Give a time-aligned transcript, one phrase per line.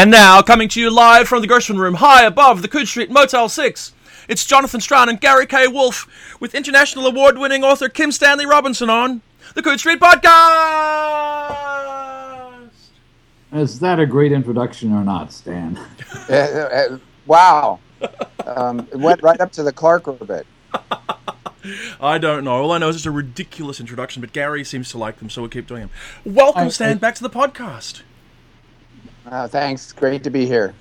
[0.00, 3.10] And now, coming to you live from the Gershwin Room, high above the Coode Street
[3.10, 3.92] Motel 6,
[4.30, 5.68] it's Jonathan Strahan and Gary K.
[5.68, 6.08] Wolfe
[6.40, 9.20] with international award winning author Kim Stanley Robinson on
[9.54, 10.30] the Coode Street Podcast!
[13.52, 15.78] Is that a great introduction or not, Stan?
[16.30, 17.78] Uh, uh, wow.
[18.46, 20.46] Um, it went right up to the Clarke orbit.
[22.00, 22.52] I don't know.
[22.52, 25.42] All I know is it's a ridiculous introduction, but Gary seems to like them, so
[25.42, 25.90] we'll keep doing them.
[26.24, 28.00] Welcome, I- Stan, I- back to the podcast.
[29.26, 29.92] Uh, thanks.
[29.92, 30.74] Great to be here.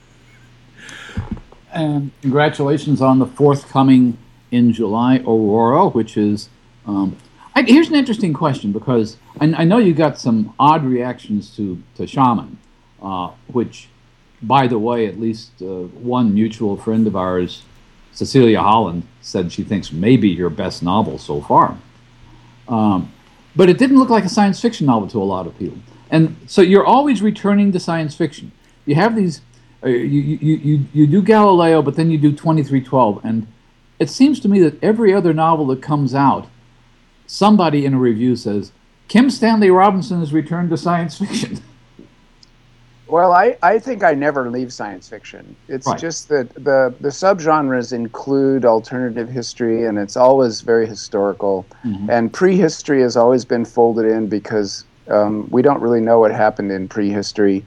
[1.71, 4.17] And congratulations on the forthcoming
[4.51, 6.49] in July Aurora, which is.
[6.85, 7.17] Um,
[7.55, 11.81] I, here's an interesting question because I, I know you got some odd reactions to,
[11.95, 12.57] to Shaman,
[13.01, 13.89] uh, which,
[14.41, 17.63] by the way, at least uh, one mutual friend of ours,
[18.13, 21.77] Cecilia Holland, said she thinks maybe your best novel so far.
[22.67, 23.11] Um,
[23.55, 25.79] but it didn't look like a science fiction novel to a lot of people.
[26.11, 28.51] And so you're always returning to science fiction.
[28.85, 29.41] You have these,
[29.83, 33.23] uh, you, you, you, you do Galileo, but then you do 2312.
[33.23, 33.47] And
[33.99, 36.47] it seems to me that every other novel that comes out,
[37.27, 38.71] somebody in a review says,
[39.07, 41.59] Kim Stanley Robinson has returned to science fiction.
[43.07, 45.55] Well, I, I think I never leave science fiction.
[45.67, 45.99] It's Right.
[45.99, 51.65] just that the, the subgenres include alternative history, and it's always very historical.
[52.07, 56.71] And prehistory has always been folded in because um, we don't really know what happened
[56.71, 57.65] in prehistory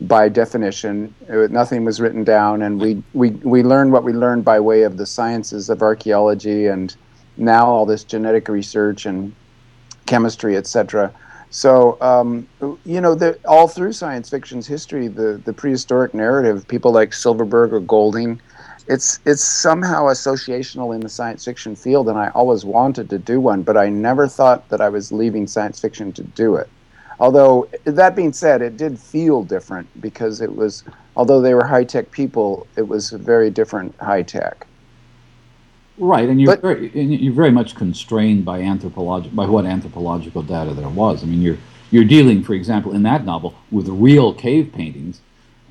[0.00, 1.14] by definition.
[1.30, 4.82] Uh, nothing was written down, and we, we, we learn what we learned by way
[4.82, 6.96] of the sciences of archaeology and
[7.36, 9.34] now all this genetic research and
[10.06, 11.12] chemistry, etc.
[11.50, 12.48] So, um,
[12.84, 17.72] you know, the, all through science fiction's history, the, the prehistoric narrative, people like Silverberg
[17.72, 18.40] or Golding,
[18.86, 23.40] it's it's somehow associational in the science fiction field, and I always wanted to do
[23.40, 26.68] one, but I never thought that I was leaving science fiction to do it.
[27.24, 30.84] Although that being said, it did feel different because it was,
[31.16, 34.66] although they were high tech people, it was a very different high tech.
[35.96, 40.42] Right, and you're But- very, and you're very much constrained by anthropological by what anthropological
[40.42, 41.22] data there was.
[41.22, 41.56] I mean, you're
[41.90, 45.22] you're dealing, for example, in that novel with real cave paintings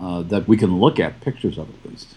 [0.01, 2.15] uh, that we can look at pictures of at least.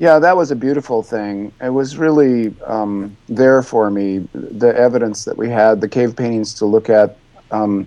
[0.00, 1.52] Yeah, that was a beautiful thing.
[1.62, 4.26] It was really um, there for me.
[4.34, 7.16] The evidence that we had, the cave paintings to look at,
[7.52, 7.86] um,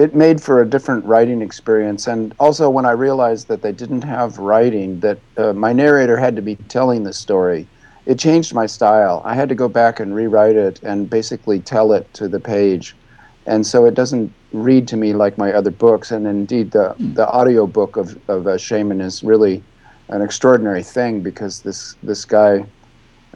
[0.00, 2.06] it made for a different writing experience.
[2.06, 6.34] And also, when I realized that they didn't have writing, that uh, my narrator had
[6.36, 7.68] to be telling the story,
[8.06, 9.20] it changed my style.
[9.26, 12.96] I had to go back and rewrite it and basically tell it to the page.
[13.44, 16.10] And so it doesn't read to me like my other books.
[16.12, 19.62] And indeed, the, the audio book of, of uh, Shaman is really
[20.08, 22.64] an extraordinary thing because this this guy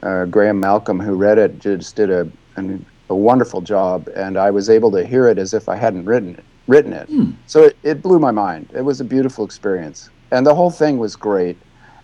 [0.01, 4.49] uh, Graham Malcolm who read it just did a an, a wonderful job, and I
[4.49, 6.43] was able to hear it as if I hadn't written it.
[6.67, 7.07] Written it,
[7.45, 8.69] so it, it blew my mind.
[8.73, 11.57] It was a beautiful experience, and the whole thing was great,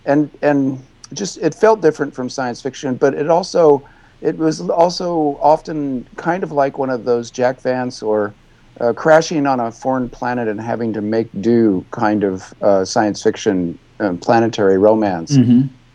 [0.06, 0.80] and and
[1.12, 3.82] just it felt different from science fiction, but it also
[4.20, 8.32] it was also often kind of like one of those Jack Vance or
[8.80, 13.22] uh, crashing on a foreign planet and having to make do kind of uh, science
[13.22, 15.36] fiction um, planetary romance.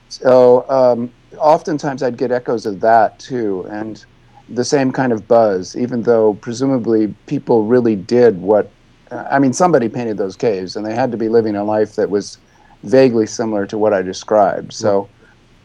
[0.10, 4.04] So um, oftentimes I'd get echoes of that too, and
[4.50, 8.69] the same kind of buzz, even though presumably people really did what.
[9.12, 12.09] I mean, somebody painted those caves, and they had to be living a life that
[12.09, 12.38] was
[12.84, 14.74] vaguely similar to what I described.
[14.74, 15.07] So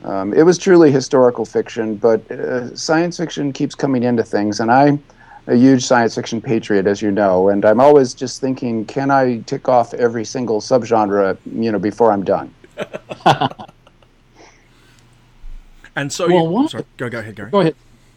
[0.05, 4.71] um, it was truly historical fiction, but uh, science fiction keeps coming into things, and
[4.71, 5.03] I'm
[5.49, 9.39] a huge science fiction patriot, as you know, and I'm always just thinking, can I
[9.41, 12.55] tick off every single subgenre, you know, before I'm done?
[15.95, 17.51] And so, Well, you, one- sorry, go, go ahead, Gary.
[17.51, 17.75] Go ahead,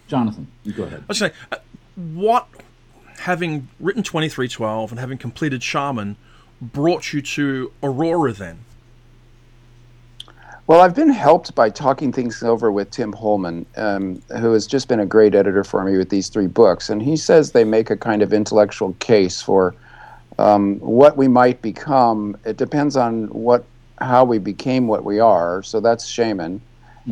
[0.08, 0.48] Jonathan.
[0.64, 1.02] You go ahead.
[1.02, 1.58] I was saying, uh,
[1.96, 2.48] what,
[3.20, 6.16] having written 2312 and having completed Shaman,
[6.62, 8.60] brought you to Aurora then?
[10.68, 14.88] Well, I've been helped by talking things over with Tim Holman, um, who has just
[14.88, 16.90] been a great editor for me with these three books.
[16.90, 19.76] And he says they make a kind of intellectual case for
[20.40, 22.36] um, what we might become.
[22.46, 23.64] It depends on what
[24.02, 25.62] how we became what we are.
[25.64, 26.62] So that's Shaman.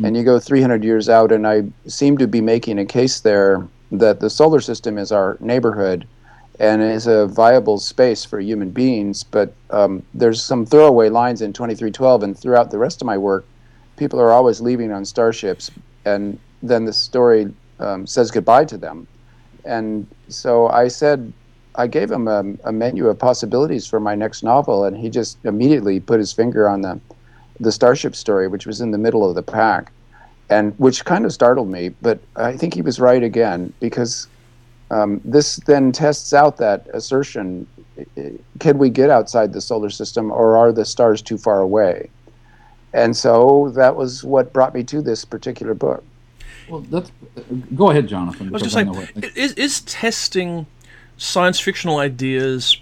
[0.02, 3.66] And you go 300 years out, and I seem to be making a case there
[3.92, 6.06] that the solar system is our neighborhood
[6.58, 9.22] and is a viable space for human beings.
[9.22, 13.44] But um, there's some throwaway lines in 2312, and throughout the rest of my work,
[13.96, 15.70] people are always leaving on starships,
[16.04, 19.06] and then the story um, says goodbye to them.
[19.64, 21.32] And so I said,
[21.76, 25.38] I gave him a, a menu of possibilities for my next novel, and he just
[25.44, 27.00] immediately put his finger on the
[27.60, 29.92] the starship story, which was in the middle of the pack,
[30.50, 31.90] and which kind of startled me.
[32.02, 34.28] But I think he was right again because
[34.90, 37.66] Um, this then tests out that assertion
[38.58, 42.10] can we get outside the solar system or are the stars too far away?
[42.92, 46.04] And so that was what brought me to this particular book.
[46.68, 47.10] Well, let's
[47.74, 48.48] go ahead, Jonathan.
[48.48, 48.94] I was just saying,
[49.34, 50.66] is, is testing
[51.16, 52.76] science fictional ideas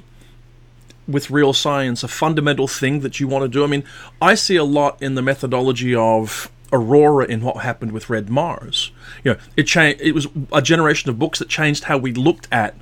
[1.09, 3.65] with real science a fundamental thing that you want to do?
[3.65, 3.85] I mean,
[4.21, 8.93] I see a lot in the methodology of Aurora in what happened with Red Mars.
[9.23, 10.01] You know, it changed.
[10.01, 12.75] It was a generation of books that changed how we looked at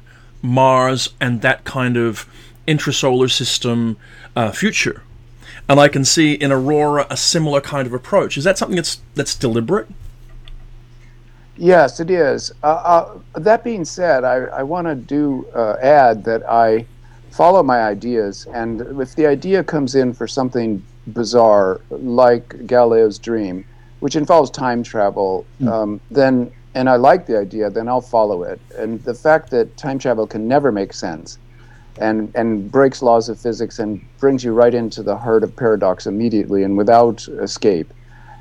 [0.43, 2.27] Mars and that kind of
[2.69, 3.97] intrasolar system
[4.37, 5.03] uh, future.
[5.69, 8.37] And I can see in Aurora a similar kind of approach.
[8.37, 9.89] Is that something that's that's deliberate?
[11.57, 12.53] Yes, it is.
[12.63, 16.87] Uh, uh, that being said, I, I want to do uh, add that I
[17.31, 23.65] follow my ideas, and if the idea comes in for something bizarre like Galileo's dream,
[24.01, 25.69] which involves time travel, mm.
[25.69, 28.61] um, then and I like the idea, then I'll follow it.
[28.77, 31.39] And the fact that time travel can never make sense
[31.99, 36.07] and, and breaks laws of physics and brings you right into the heart of paradox
[36.07, 37.93] immediately and without escape.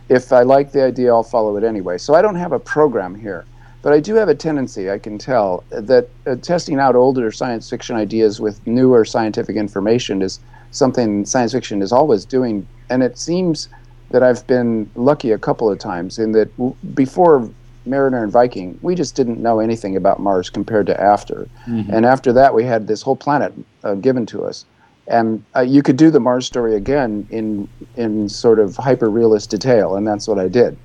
[0.10, 1.98] If I like the idea, I'll follow it anyway.
[1.98, 3.46] So I don't have a program here.
[3.82, 7.70] But I do have a tendency, I can tell, that uh, testing out older science
[7.70, 10.40] fiction ideas with newer scientific information is
[10.72, 12.68] something science fiction is always doing.
[12.90, 13.70] And it seems
[14.12, 17.50] that I've been lucky a couple of times in that w- before
[17.86, 21.48] Mariner and Viking, we just didn't know anything about Mars compared to after.
[21.66, 21.94] Mm-hmm.
[21.94, 23.54] And after that, we had this whole planet
[23.84, 24.66] uh, given to us.
[25.08, 29.50] And uh, you could do the Mars story again in in sort of hyper realist
[29.50, 30.78] detail, and that's what I did.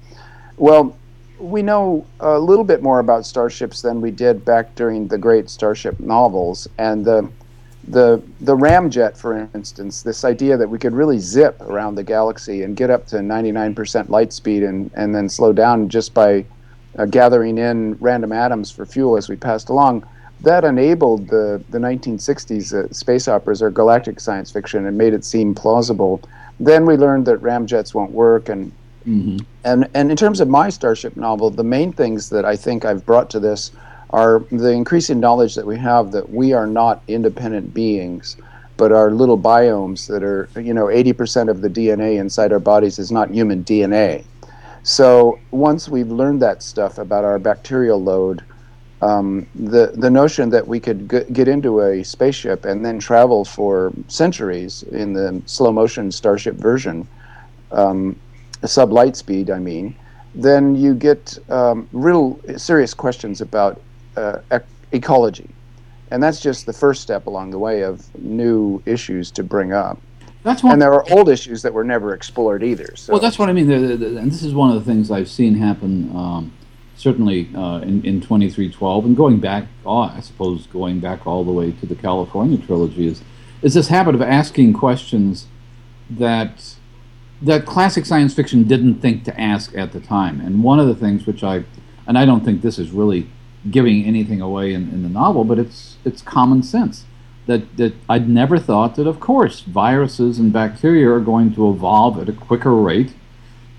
[0.56, 0.96] Well,
[1.44, 5.50] we know a little bit more about starships than we did back during the great
[5.50, 7.31] starship novels, and the
[7.88, 12.62] the the ramjet, for instance, this idea that we could really zip around the galaxy
[12.62, 16.44] and get up to 99% light speed and and then slow down just by
[16.99, 20.06] uh, gathering in random atoms for fuel as we passed along,
[20.41, 25.25] that enabled the, the 1960s uh, space operas or galactic science fiction and made it
[25.25, 26.20] seem plausible.
[26.61, 28.70] Then we learned that ramjets won't work, and
[29.06, 29.39] mm-hmm.
[29.65, 33.05] and and in terms of my Starship novel, the main things that I think I've
[33.05, 33.71] brought to this
[34.11, 38.37] are the increasing knowledge that we have that we are not independent beings,
[38.77, 42.99] but are little biomes that are you know 80% of the DNA inside our bodies
[42.99, 44.25] is not human DNA.
[44.85, 48.45] So once we've learned that stuff about our bacterial load,
[49.01, 53.45] um, the the notion that we could g- get into a spaceship and then travel
[53.45, 57.06] for centuries in the slow motion starship version,
[57.73, 58.17] um,
[58.69, 59.95] sub light speed, I mean,
[60.35, 63.81] then you get um, real serious questions about
[64.17, 65.49] uh, ec- ecology,
[66.11, 69.99] and that's just the first step along the way of new issues to bring up.
[70.43, 70.75] That's one.
[70.75, 72.95] And there are old issues that were never explored either.
[72.97, 73.15] So.
[73.15, 73.71] Well, that's what I mean.
[73.71, 76.53] And this is one of the things I've seen happen, um,
[76.97, 81.53] certainly uh, in, in 2312, and going back, oh, I suppose going back all the
[81.53, 83.23] way to the California trilogy is,
[83.63, 85.47] is this habit of asking questions
[86.11, 86.77] that
[87.44, 90.41] that classic science fiction didn't think to ask at the time.
[90.41, 91.64] And one of the things which I,
[92.06, 93.29] and I don't think this is really
[93.70, 97.05] giving anything away in, in the novel, but it's it's common sense
[97.46, 102.19] that, that I'd never thought that, of course, viruses and bacteria are going to evolve
[102.19, 103.14] at a quicker rate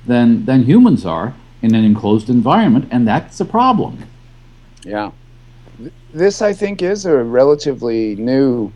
[0.06, 4.06] than, than humans are in an enclosed environment, and that's a problem.
[4.83, 5.12] Yeah.
[6.13, 8.71] This, I think, is a relatively new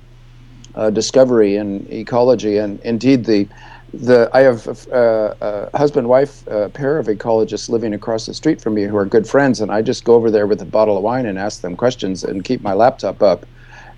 [0.73, 3.47] uh, discovery in ecology, and indeed, the
[3.93, 8.73] the I have uh, a husband-wife uh, pair of ecologists living across the street from
[8.75, 11.03] me who are good friends, and I just go over there with a bottle of
[11.03, 13.45] wine and ask them questions and keep my laptop up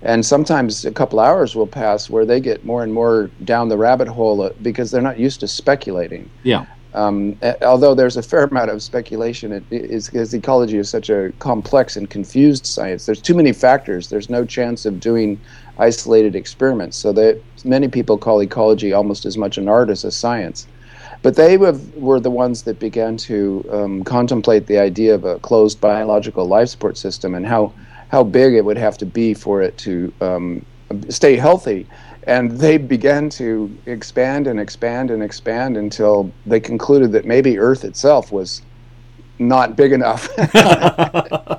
[0.02, 3.78] and sometimes a couple hours will pass where they get more and more down the
[3.78, 6.28] rabbit hole uh, because they're not used to speculating.
[6.42, 6.66] Yeah.
[6.94, 11.32] Um, although there's a fair amount of speculation, it is because ecology is such a
[11.38, 13.06] complex and confused science.
[13.06, 14.08] There's too many factors.
[14.08, 15.40] There's no chance of doing
[15.78, 16.96] isolated experiments.
[16.96, 20.66] So that many people call ecology almost as much an art as a science.
[21.22, 25.38] But they have, were the ones that began to um, contemplate the idea of a
[25.38, 27.72] closed biological life support system and how
[28.08, 30.64] how big it would have to be for it to um,
[31.08, 31.86] stay healthy.
[32.24, 37.84] And they began to expand and expand and expand until they concluded that maybe Earth
[37.84, 38.60] itself was
[39.38, 40.28] not big enough.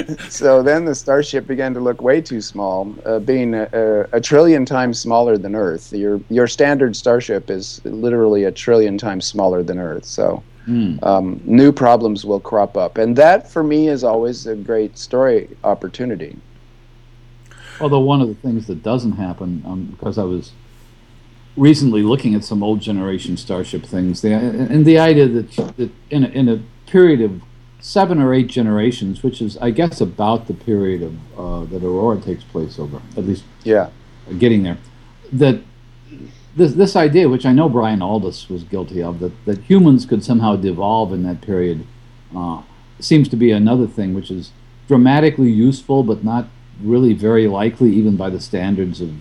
[0.28, 4.20] so then the starship began to look way too small, uh, being a, a, a,
[4.20, 5.92] trillion times smaller than Earth.
[5.92, 10.04] Your your standard starship is literally a trillion times smaller than Earth.
[10.04, 11.02] So Mm.
[11.02, 15.48] Um, new problems will crop up, and that for me is always a great story
[15.64, 16.36] opportunity.
[17.80, 20.52] Although one of the things that doesn't happen, um, because I was
[21.56, 26.24] recently looking at some old generation Starship things, the, and the idea that, that in,
[26.24, 27.42] a, in a period of
[27.82, 32.18] seven or eight generations, which is, I guess, about the period of uh, that Aurora
[32.20, 33.90] takes place over, at least yeah,
[34.38, 34.78] getting there.
[35.32, 35.60] That
[36.56, 40.24] this this idea, which I know Brian Aldiss was guilty of, that that humans could
[40.24, 41.84] somehow devolve in that period,
[42.34, 42.62] uh,
[43.00, 44.52] seems to be another thing, which is
[44.86, 46.46] dramatically useful, but not
[46.80, 49.12] really very likely, even by the standards of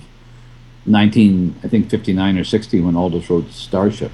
[0.85, 4.11] 19, I think 59 or 60 when Aldiss wrote Starship.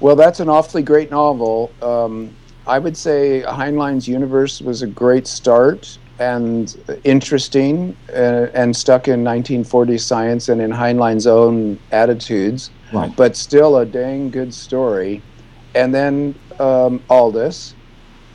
[0.00, 1.72] Well, that's an awfully great novel.
[1.82, 2.34] Um,
[2.66, 9.24] I would say Heinlein's universe was a great start and interesting uh, and stuck in
[9.24, 13.14] 1940s science and in Heinlein's own attitudes, Right.
[13.16, 15.22] but still a dang good story.
[15.74, 17.74] And then um, Aldiss,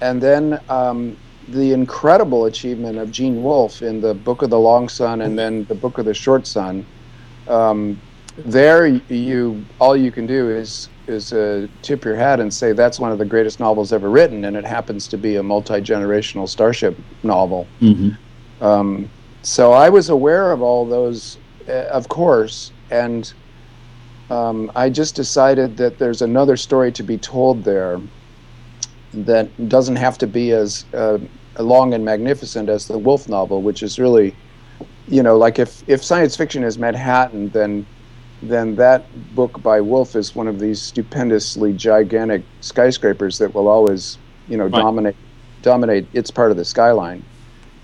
[0.02, 1.18] and then um,
[1.48, 5.66] the incredible achievement of Gene Wolfe in the Book of the Long Sun and then
[5.66, 6.86] the Book of the Short Sun.
[7.48, 8.02] Um,
[8.38, 13.00] there, you all you can do is is uh, tip your hat and say that's
[13.00, 16.48] one of the greatest novels ever written, and it happens to be a multi generational
[16.48, 17.74] starship novel.
[17.80, 18.10] hmm
[18.62, 19.12] Um,
[19.44, 21.38] so I was aware of all those,
[21.68, 23.34] uh, of course, and
[24.30, 28.02] um, I just decided that there's another story to be told there
[29.14, 31.18] that doesn't have to be as uh,
[31.58, 34.38] long and magnificent as the Wolfe novel, which is really,
[35.08, 37.88] you know, like if if science fiction is Manhattan, then
[38.42, 39.06] then that
[39.36, 44.18] book by Wolfe is one of these stupendously gigantic skyscrapers that will always,
[44.48, 44.82] you know, Right.
[44.82, 45.16] dominate
[45.62, 47.22] dominate its part of the skyline.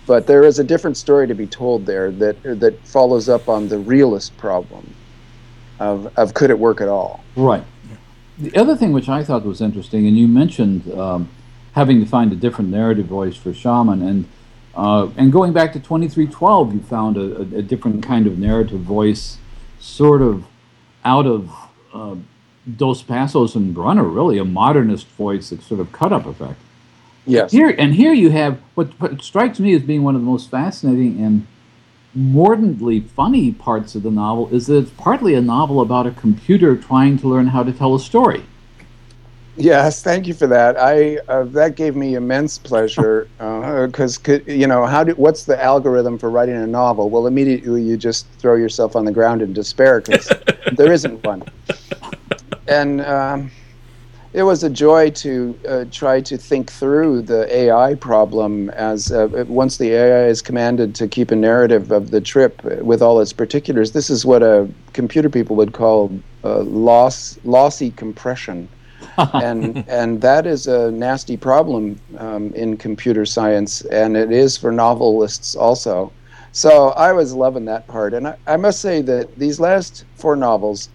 [0.08, 3.68] But there is a different story to be told there that that follows up on
[3.68, 4.94] the realist problem
[5.80, 7.24] of of could it work at all?
[7.36, 7.64] Right.
[8.38, 11.30] The other thing which I thought was interesting, and you mentioned um,
[11.74, 14.26] having to find a different narrative voice for Shaman, and
[14.76, 19.38] uh, and going back to 2312, you found a, a different kind of narrative voice,
[19.86, 20.46] sort of
[21.04, 21.52] out of
[21.94, 22.16] uh,
[22.76, 26.60] Dos Passos and Brunner, really a modernist voice, that sort of cut up effect.
[27.26, 27.52] Yes.
[27.52, 30.50] Here and here you have what, what strikes me as being one of the most
[30.50, 31.48] fascinating and
[32.14, 36.76] mordantly funny parts of the novel is that it's partly a novel about a computer
[36.76, 38.44] trying to learn how to tell a story.
[39.58, 40.78] Yes, thank you for that.
[40.78, 46.18] I uh, that gave me immense pleasure because you know how do what's the algorithm
[46.18, 47.10] for writing a novel?
[47.10, 50.30] Well, immediately you just throw yourself on the ground in despair because
[50.74, 51.44] there isn't one.
[52.68, 53.50] And um,
[54.34, 59.46] it was a joy to uh, try to think through the AI problem as uh,
[59.48, 63.32] once the AI is commanded to keep a narrative of the trip with all its
[63.32, 63.94] particulars.
[63.94, 66.12] This is what a computer people would call
[66.44, 68.68] uh, loss lossy compression
[69.18, 74.72] and and that is a nasty problem um, in computer science, and it is for
[74.72, 76.12] novelists also.
[76.52, 80.36] So I was loving that part, and I, I must say that these last four
[80.36, 80.90] novels,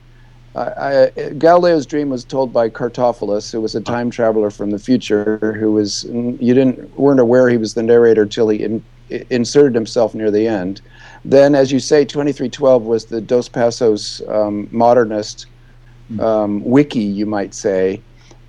[0.55, 4.79] I, I, Galileo's dream was told by Cartophilus, who was a time traveler from the
[4.79, 8.85] future, who was you didn't weren't aware he was the narrator till he in,
[9.31, 10.81] inserted himself near the end.
[11.25, 15.47] Then, as you say, 2312 was the Dos Passos um, modernist
[16.19, 18.01] um, wiki, you might say.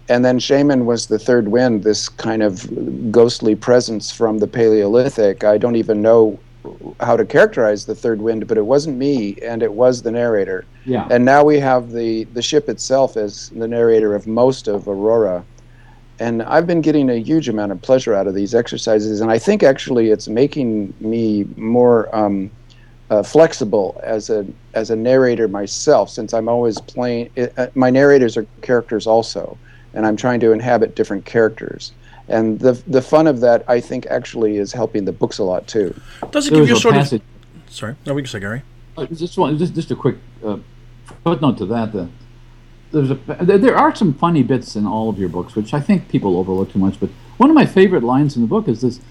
[0.10, 5.44] And then Shaman was the third wind, this kind of ghostly presence from the Paleolithic.
[5.44, 6.40] I don't even know
[7.00, 10.66] how to characterize the third wind, but it wasn't me, and it was the narrator.
[10.86, 11.08] Yeah.
[11.10, 15.44] And now we have the, the ship itself as the narrator of most of Aurora.
[16.20, 19.40] And I've been getting a huge amount of pleasure out of these exercises, and I
[19.40, 22.52] think actually it's making me more um,
[23.10, 27.32] uh, flexible as a as a narrator myself, since I'm always playing.
[27.58, 29.58] Uh, my narrators are characters also,
[29.94, 31.94] and I'm trying to inhabit different characters.
[32.28, 35.68] And the the fun of that, I think, actually is helping the books a lot
[35.68, 35.94] too.
[36.32, 37.22] Does it There give you a sort passage.
[37.22, 37.74] of?
[37.74, 38.62] Sorry, no, we can say Gary.
[38.98, 40.58] Uh, just one, just, just a quick uh,
[41.24, 41.92] footnote to that.
[41.94, 42.10] The,
[42.92, 45.80] there's a there, there are some funny bits in all of your books, which I
[45.80, 47.00] think people overlook too much.
[47.00, 49.02] But one of my favorite lines in the book is this: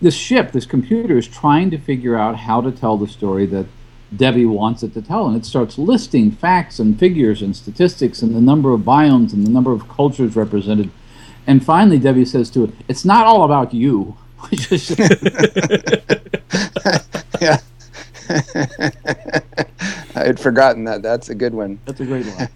[0.00, 3.66] this ship, this computer, is trying to figure out how to tell the story that
[4.14, 8.34] Devi wants it to tell, and it starts listing facts and figures and statistics and
[8.34, 10.90] the number of biomes and the number of cultures represented.
[11.46, 14.16] And finally, Devi says to it, "It's not all about you."
[17.40, 17.58] Yeah.
[20.16, 21.02] I had forgotten that.
[21.02, 21.78] That's a good one.
[21.84, 22.48] that's a great one.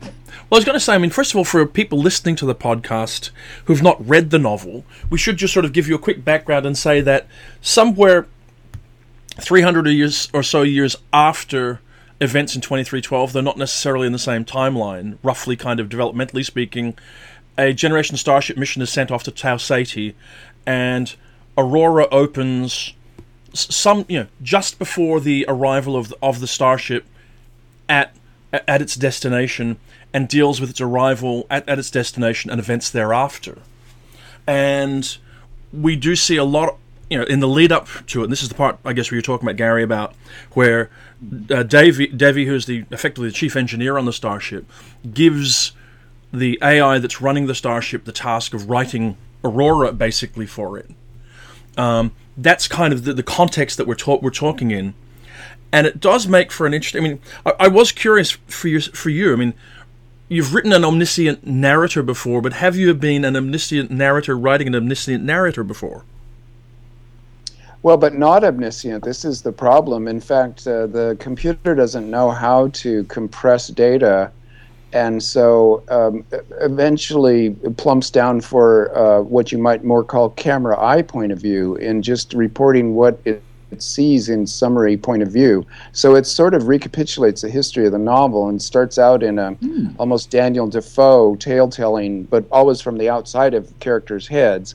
[0.49, 2.47] Well, I was going to say, I mean, first of all, for people listening to
[2.47, 3.31] the podcast
[3.67, 6.65] who've not read the novel, we should just sort of give you a quick background
[6.65, 7.27] and say that
[7.61, 8.27] somewhere
[9.41, 11.81] 300 years or so years after
[12.21, 16.97] events in 2312, they're not necessarily in the same timeline, roughly kind of developmentally speaking,
[17.57, 20.15] a Generation Starship mission is sent off to Tau Ceti,
[20.67, 21.15] and
[21.57, 22.95] Aurora opens
[23.53, 27.05] some, you know, just before the arrival of the, of the starship
[27.89, 28.15] at
[28.53, 29.77] at its destination
[30.15, 33.59] and deals with its arrival at, at its destination and events thereafter.
[34.47, 35.19] and
[35.73, 36.77] we do see a lot.
[37.11, 39.11] You know, in the lead up to it, and this is the part I guess
[39.11, 40.15] where you're talking about Gary about
[40.53, 40.91] where
[41.51, 44.71] uh, Davy, Devi, who's the effectively the chief engineer on the starship,
[45.13, 45.73] gives
[46.33, 50.91] the AI that's running the starship the task of writing Aurora basically for it.
[51.77, 54.95] Um, that's kind of the, the context that we're ta- we're talking in,
[55.73, 57.05] and it does make for an interesting.
[57.05, 59.33] I mean, I, I was curious for you for you.
[59.33, 59.55] I mean,
[60.29, 64.75] you've written an omniscient narrator before, but have you been an omniscient narrator writing an
[64.75, 66.05] omniscient narrator before?
[67.83, 69.05] Well, but not omniscient.
[69.05, 70.09] This is the problem.
[70.09, 74.33] In fact, uh, the computer doesn't know how to compress data,
[74.93, 76.25] and so um,
[76.61, 81.77] eventually plumps down for uh, what you might more call camera eye point of view
[81.77, 85.65] in just reporting what it, it sees in summary point of view.
[85.93, 89.53] So it sort of recapitulates the history of the novel and starts out in a
[89.53, 89.95] mm.
[89.99, 94.75] almost Daniel Defoe tale telling, but always from the outside of characters' heads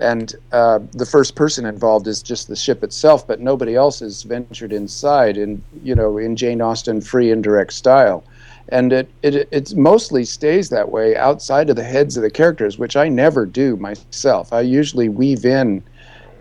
[0.00, 4.22] and uh, the first person involved is just the ship itself, but nobody else has
[4.22, 8.24] ventured inside in you know in Jane Austen free indirect style,
[8.70, 12.78] and it it it mostly stays that way outside of the heads of the characters,
[12.78, 14.52] which I never do myself.
[14.52, 15.82] I usually weave in.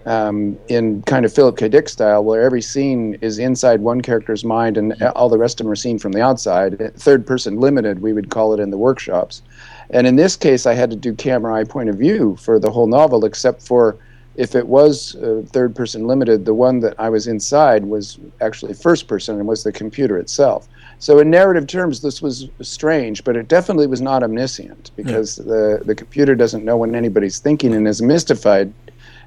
[0.05, 1.67] Um, in kind of Philip K.
[1.67, 5.65] Dick style, where every scene is inside one character's mind and all the rest of
[5.65, 6.93] them are seen from the outside.
[6.95, 9.41] Third person limited, we would call it in the workshops.
[9.89, 12.71] And in this case, I had to do camera eye point of view for the
[12.71, 13.97] whole novel, except for
[14.35, 18.73] if it was uh, third person limited, the one that I was inside was actually
[18.73, 20.67] first person and was the computer itself.
[20.99, 25.45] So in narrative terms, this was strange, but it definitely was not omniscient because yeah.
[25.45, 28.73] the, the computer doesn't know when anybody's thinking and is mystified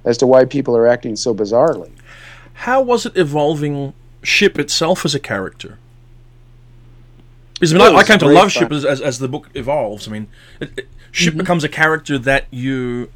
[0.04, 1.90] as to why people are acting so bizarrely.
[2.54, 5.78] How was it evolving Ship itself as a character?
[7.54, 10.08] Because I mean, I, I came to love Ship as, as, as, the book evolves.
[10.08, 10.28] I mean,
[10.60, 11.38] it, it, Ship mm-hmm.
[11.38, 13.10] becomes a character that you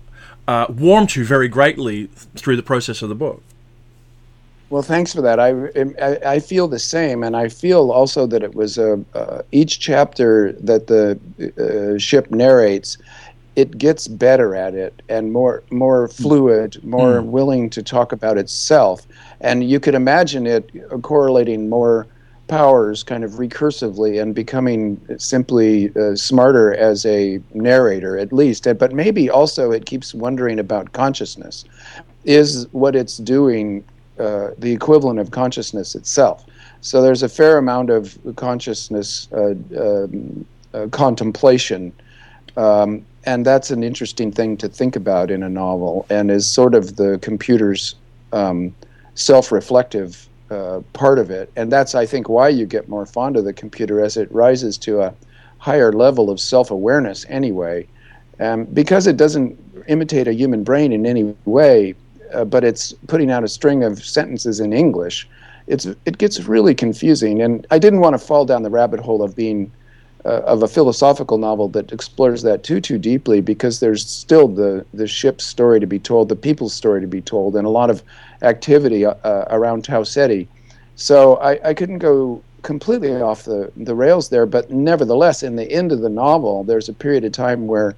[0.48, 3.42] uh, warm to very greatly through the process of the book.
[4.68, 5.38] Well, thanks for that.
[5.38, 5.50] I,
[6.04, 9.78] I, I feel the same, and I feel also that it was a uh, each
[9.78, 11.18] chapter that the
[11.94, 12.98] uh, ship narrates,
[13.56, 17.24] it gets better at it and more more fluid, more mm.
[17.24, 19.06] willing to talk about itself,
[19.40, 20.70] and you could imagine it
[21.02, 22.06] correlating more
[22.48, 28.68] powers kind of recursively and becoming simply uh, smarter as a narrator at least.
[28.78, 31.64] But maybe also it keeps wondering about consciousness.
[32.24, 33.84] Is what it's doing
[34.18, 36.44] uh, the equivalent of consciousness itself?
[36.82, 41.92] So there's a fair amount of consciousness uh, um, uh contemplation
[42.56, 46.74] um, and that's an interesting thing to think about in a novel and is sort
[46.74, 47.96] of the computer's
[48.32, 48.74] um,
[49.14, 51.50] self-reflective uh, part of it.
[51.56, 54.78] And that's, I think, why you get more fond of the computer as it rises
[54.78, 55.14] to a
[55.58, 57.88] higher level of self awareness, anyway.
[58.38, 59.58] Um, because it doesn't
[59.88, 61.94] imitate a human brain in any way,
[62.32, 65.26] uh, but it's putting out a string of sentences in English.
[65.66, 67.42] It's, it gets really confusing.
[67.42, 69.72] And I didn't want to fall down the rabbit hole of being.
[70.26, 74.84] Uh, of a philosophical novel that explores that too too deeply because there's still the
[74.92, 77.90] the ship's story to be told, the people's story to be told, and a lot
[77.90, 78.02] of
[78.42, 79.14] activity uh,
[79.50, 80.48] around Tau Ceti.
[80.96, 85.70] So I, I couldn't go completely off the, the rails there, but nevertheless, in the
[85.70, 87.94] end of the novel, there's a period of time where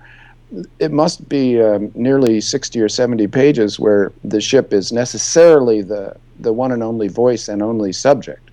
[0.78, 6.14] it must be um, nearly 60 or 70 pages where the ship is necessarily the,
[6.40, 8.47] the one and only voice and only subject.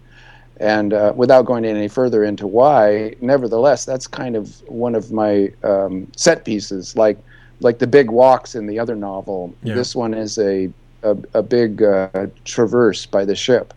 [0.57, 5.51] And uh, without going any further into why, nevertheless, that's kind of one of my
[5.63, 7.17] um, set pieces, like
[7.61, 9.53] like the big walks in the other novel.
[9.63, 9.75] Yeah.
[9.75, 10.71] This one is a
[11.03, 13.73] a, a big uh, traverse by the ship.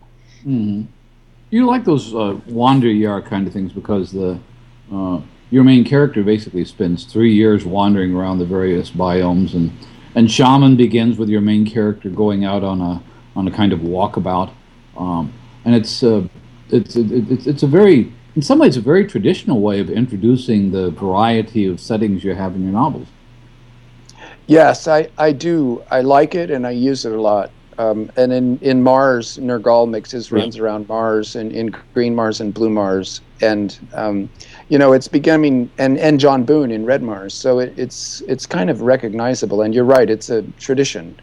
[0.46, 0.82] Mm-hmm.
[1.50, 4.38] You like those uh, Wanderjahr kind of things because the
[4.92, 9.72] uh, your main character basically spends three years wandering around the various biomes, and
[10.14, 13.02] and Shaman begins with your main character going out on a
[13.34, 14.50] on a kind of walkabout,
[14.96, 15.32] um,
[15.64, 16.02] and it's
[16.70, 20.90] it's it's it's a very in some ways a very traditional way of introducing the
[20.90, 23.08] variety of settings you have in your novels.
[24.46, 25.84] Yes, I, I do.
[25.90, 27.50] I like it and I use it a lot.
[27.76, 30.62] Um, and in, in Mars, Nirgal makes his runs yeah.
[30.62, 33.20] around Mars and in Green Mars and Blue Mars.
[33.40, 34.28] And, um,
[34.68, 37.34] you know, it's becoming, and, and John Boone in Red Mars.
[37.34, 39.62] So it, it's, it's kind of recognizable.
[39.62, 41.14] And you're right, it's a tradition.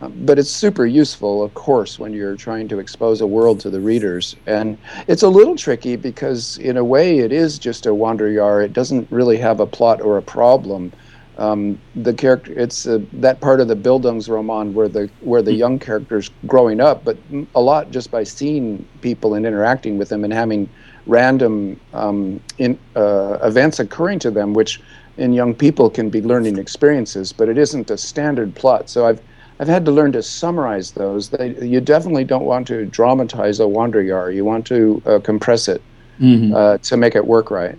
[0.00, 3.80] But it's super useful, of course, when you're trying to expose a world to the
[3.80, 4.36] readers.
[4.46, 8.64] And it's a little tricky because, in a way, it is just a Wanderjahr.
[8.64, 10.92] It doesn't really have a plot or a problem
[11.36, 15.78] um, the character it's uh, that part of the Bildungsroman where the where the young
[15.78, 17.16] characters growing up, but
[17.54, 20.68] a lot just by seeing people and interacting with them and having
[21.06, 24.80] random um, in, uh, events occurring to them, which
[25.16, 28.88] in young people can be learning experiences, but it isn't a standard plot.
[28.88, 29.20] So I've
[29.64, 31.30] I've had to learn to summarize those.
[31.30, 34.34] They, you definitely don't want to dramatize a Wanderjahr.
[34.34, 35.80] You want to uh, compress it
[36.20, 36.54] mm-hmm.
[36.54, 37.78] uh, to make it work right.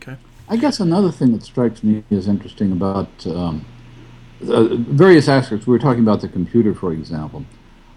[0.00, 0.16] Okay.
[0.48, 3.66] I guess another thing that strikes me as interesting about um,
[4.48, 5.66] uh, various aspects.
[5.66, 7.44] We were talking about the computer, for example,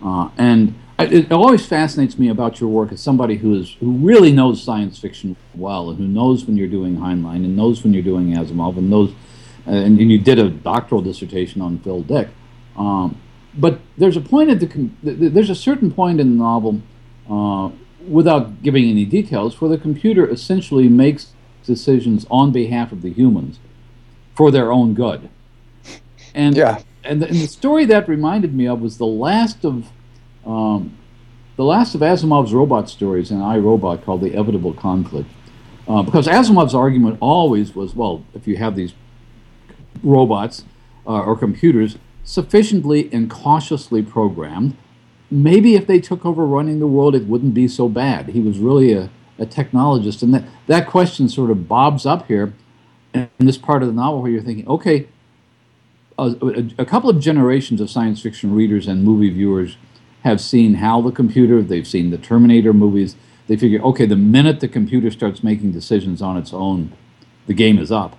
[0.03, 4.31] uh, and it always fascinates me about your work as somebody who is who really
[4.31, 8.01] knows science fiction well and who knows when you're doing Heinlein and knows when you're
[8.01, 9.13] doing Asimov and knows
[9.67, 12.29] and, and you did a doctoral dissertation on Phil Dick.
[12.77, 13.19] Um,
[13.53, 16.81] but there's a point at the there's a certain point in the novel,
[17.29, 17.71] uh,
[18.07, 21.33] without giving any details, where the computer essentially makes
[21.65, 23.59] decisions on behalf of the humans
[24.35, 25.29] for their own good.
[26.33, 26.81] And yeah.
[27.03, 29.87] and the, and the story that reminded me of was the last of
[30.45, 30.95] um,
[31.55, 35.29] the last of Asimov's robot stories in I, Robot called The Evitable Conflict.
[35.87, 38.93] Uh, because Asimov's argument always was, well, if you have these
[40.03, 40.65] robots
[41.05, 44.75] uh, or computers sufficiently and cautiously programmed,
[45.31, 48.27] maybe if they took over running the world, it wouldn't be so bad.
[48.29, 50.21] He was really a, a technologist.
[50.21, 52.53] And that, that question sort of bobs up here
[53.13, 55.07] in this part of the novel where you're thinking, okay,
[56.17, 59.77] a, a, a couple of generations of science fiction readers and movie viewers
[60.23, 63.15] have seen HAL the computer, they've seen the Terminator movies.
[63.47, 66.91] They figure, okay, the minute the computer starts making decisions on its own,
[67.45, 68.17] the game is up.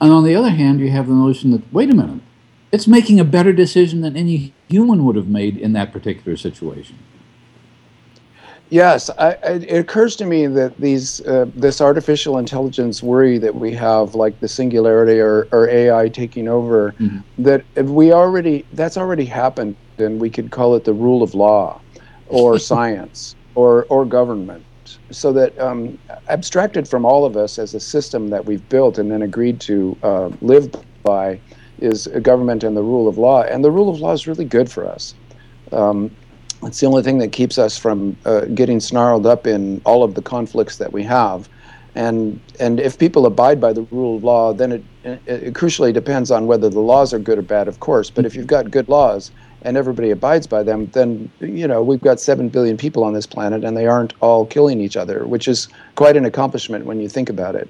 [0.00, 2.22] And on the other hand, you have the notion that, wait a minute,
[2.72, 6.98] it's making a better decision than any human would have made in that particular situation.
[8.70, 13.72] Yes, I, it occurs to me that these uh, this artificial intelligence worry that we
[13.74, 17.18] have, like the singularity or, or AI taking over, mm-hmm.
[17.42, 21.80] that we already that's already happened, and we could call it the rule of law,
[22.26, 24.64] or science, or or government
[25.16, 25.98] so that um,
[26.28, 29.96] abstracted from all of us as a system that we've built and then agreed to
[30.02, 31.40] uh, live by
[31.78, 33.42] is a government and the rule of law.
[33.42, 35.14] And the rule of law is really good for us.
[35.72, 36.10] Um,
[36.62, 40.14] it's the only thing that keeps us from uh, getting snarled up in all of
[40.14, 41.48] the conflicts that we have.
[41.94, 45.92] And and if people abide by the rule of law, then it, it, it crucially
[45.92, 48.10] depends on whether the laws are good or bad, of course.
[48.10, 49.30] But if you've got good laws
[49.64, 53.26] and everybody abides by them, then you know we've got seven billion people on this
[53.26, 57.08] planet, and they aren't all killing each other, which is quite an accomplishment when you
[57.08, 57.68] think about it.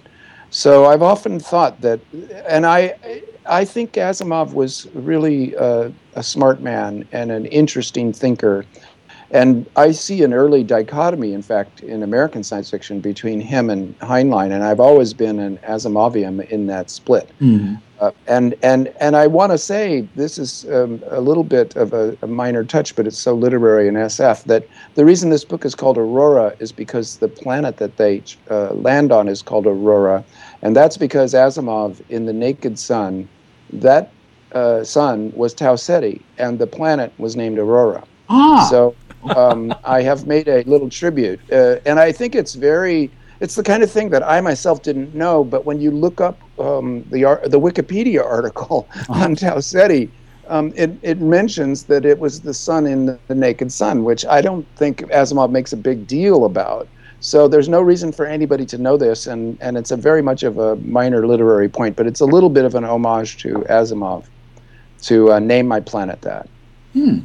[0.51, 2.01] So I've often thought that,
[2.47, 2.95] and I,
[3.47, 8.65] I think Asimov was really a, a smart man and an interesting thinker,
[9.31, 13.99] and I see an early dichotomy, in fact, in American science fiction between him and
[13.99, 17.29] Heinlein, and I've always been an Asimovian in that split.
[17.41, 17.75] Mm-hmm.
[18.01, 21.93] Uh, and and and I want to say this is um, a little bit of
[21.93, 25.65] a, a, minor touch, but it's so literary in SF that the reason this book
[25.65, 30.25] is called Aurora is because the planet that they uh, land on is called Aurora,
[30.63, 33.29] and that's because Asimov in the Naked Sun,
[33.73, 34.11] that
[34.53, 38.03] uh, sun was Tau Ceti, and the planet was named Aurora.
[38.29, 38.67] Ah.
[38.71, 38.97] So
[39.37, 43.11] um, I have made a little tribute, uh, and I think it's very
[43.45, 45.45] it's the kind of thing that I myself didn't know.
[45.45, 50.11] But when you look up um, the the Wikipedia article on Tau Ceti,
[50.49, 54.41] um, it it mentions that it was the sun in the Naked Sun, which I
[54.41, 56.89] don't think Asimov makes a big deal about.
[57.21, 60.43] So there's no reason for anybody to know this, and and it's a very much
[60.43, 64.25] of a minor literary point, but it's a little bit of an homage to Asimov
[65.03, 66.49] to uh, name my planet that.
[66.95, 67.19] Hmm.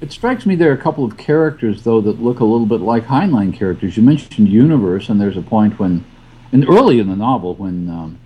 [0.00, 2.80] It strikes me there are a couple of characters, though, that look a little bit
[2.80, 3.96] like Heinlein characters.
[3.96, 6.04] You mentioned universe, and there's a point when,
[6.52, 8.18] and early in the novel, when um,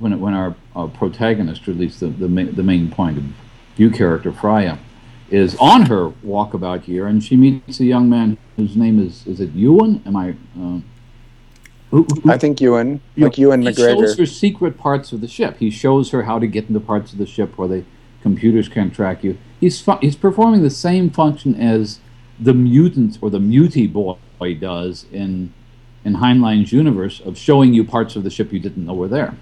[0.00, 3.24] when when our, our, protagonist, or at least the the, ma- the main point of
[3.76, 4.78] view character Freya,
[5.30, 9.40] is on her walkabout year, and she meets a young man whose name is is
[9.40, 10.02] it Ewan?
[10.04, 10.30] Am I?
[10.58, 10.80] Uh,
[11.92, 13.94] who, who, I think Ewan, like Ewan McGregor.
[13.94, 15.58] He shows her secret parts of the ship.
[15.58, 17.84] He shows her how to get into parts of the ship where the
[18.22, 22.00] computers can't track you he's fu- he's performing the same function as
[22.38, 24.16] the mutant or the mutie boy
[24.58, 25.52] does in
[26.04, 29.34] in Heinlein's universe of showing you parts of the ship you didn't know were there.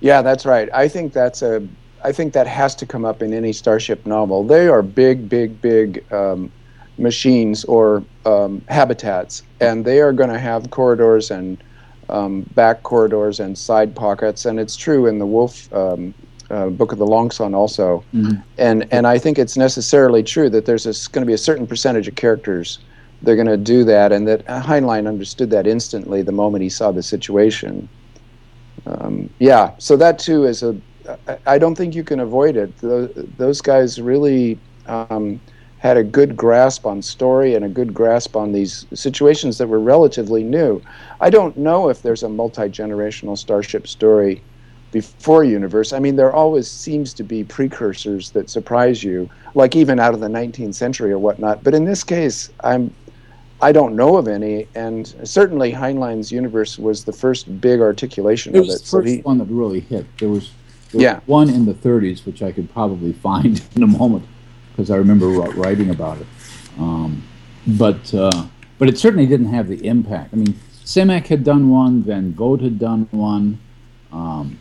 [0.00, 0.68] Yeah, that's right.
[0.72, 1.66] I think that's a
[2.04, 4.44] I think that has to come up in any Starship novel.
[4.44, 6.50] They are big, big, big um,
[6.98, 11.62] machines or um, habitats, and they are going to have corridors and
[12.08, 14.46] um, back corridors and side pockets.
[14.46, 16.12] And it's true in the Wolfe um,
[16.52, 18.40] uh, Book of the Long Sun also, mm-hmm.
[18.58, 22.06] and and I think it's necessarily true that there's going to be a certain percentage
[22.08, 22.78] of characters
[23.22, 26.92] they're going to do that, and that Heinlein understood that instantly the moment he saw
[26.92, 27.88] the situation.
[28.84, 30.76] Um, yeah, so that too is a.
[31.46, 32.76] I don't think you can avoid it.
[32.78, 35.40] Those, those guys really um,
[35.78, 39.80] had a good grasp on story and a good grasp on these situations that were
[39.80, 40.80] relatively new.
[41.20, 44.42] I don't know if there's a multi generational Starship story
[44.92, 45.92] before Universe.
[45.92, 50.20] I mean, there always seems to be precursors that surprise you, like even out of
[50.20, 51.64] the 19th century or whatnot.
[51.64, 52.94] But in this case, I'm
[53.60, 58.58] I don't know of any, and certainly Heinlein's universe was the first big articulation It
[58.58, 58.80] of was it.
[58.80, 60.04] the So first he, one that really hit.
[60.18, 60.50] There was,
[60.90, 61.20] there was Yeah.
[61.26, 64.24] one in the 30s, which I could probably find in a moment
[64.72, 66.26] because I remember writing about it.
[66.78, 67.22] Um,
[67.66, 68.46] but uh,
[68.78, 70.34] but it certainly didn't have the impact.
[70.34, 73.60] I mean, Simak had done one, Van Vogt had done one.
[74.12, 74.58] Um,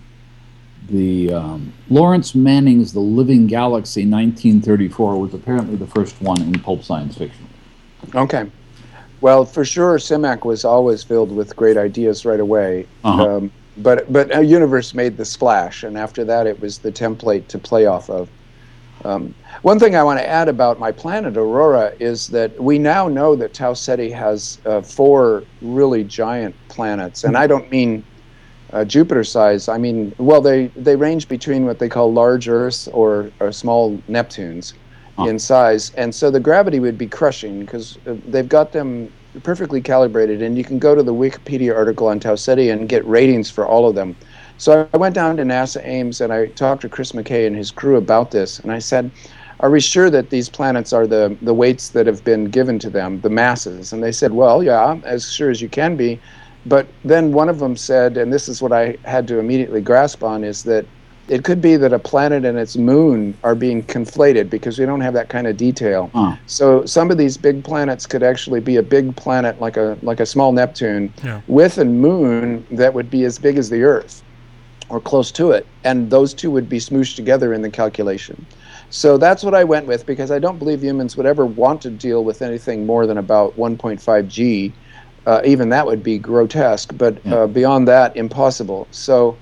[0.92, 6.84] the um, Lawrence Manning's The Living Galaxy, 1934, was apparently the first one in pulp
[6.84, 7.48] science fiction.
[8.14, 8.50] okay.
[9.22, 12.88] Well, for sure, Simak was always filled with great ideas right away.
[13.04, 13.38] Uh-huh.
[13.38, 17.48] Um, but but a universe made the splash, and after that, it was the template
[17.48, 18.30] to play off of.
[19.06, 23.08] Um, one thing I want to add about my planet Aurora is that we now
[23.08, 28.04] know that Tau Ceti has uh, four really giant planets, and I don't mean
[28.74, 29.68] uh, Jupiter size.
[29.68, 34.04] I mean, well, they they range between what they call large Earths or, or small
[34.10, 34.74] Neptunes
[35.18, 39.82] in size, and so the gravity would be crushing because uh, they've got them perfectly
[39.82, 43.50] calibrated, and you can go to the Wikipedia article on Tau Ceti and get ratings
[43.52, 44.16] for all of them.
[44.58, 47.72] So I went down to NASA Ames and I talked to Chris McKay and his
[47.72, 49.12] crew about this, and I said,
[49.60, 52.90] "Are we sure that these planets are the the weights that have been given to
[52.90, 56.22] them, the masses?" And they said, "Well, yeah, as sure as you can be."
[56.66, 60.24] But then one of them said, and this is what I had to immediately grasp
[60.24, 60.86] on, is that
[61.28, 65.02] it could be that a planet and its moon are being conflated because we don't
[65.02, 66.10] have that kind of detail.
[66.14, 66.36] Huh.
[66.46, 70.20] So some of these big planets could actually be a big planet like a like
[70.20, 71.42] a small Neptune Yeah.
[71.48, 74.24] with a moon that would be as big as the Earth
[74.90, 78.46] or close to it, and those two would be smooshed together in the calculation.
[78.90, 81.90] So that's what I went with because I don't believe humans would ever want to
[81.90, 84.74] deal with anything more than about 1.5 G.
[85.26, 87.36] Uh, even that would be grotesque, but Yeah.
[87.36, 88.88] uh, beyond that, impossible.
[88.92, 89.40] So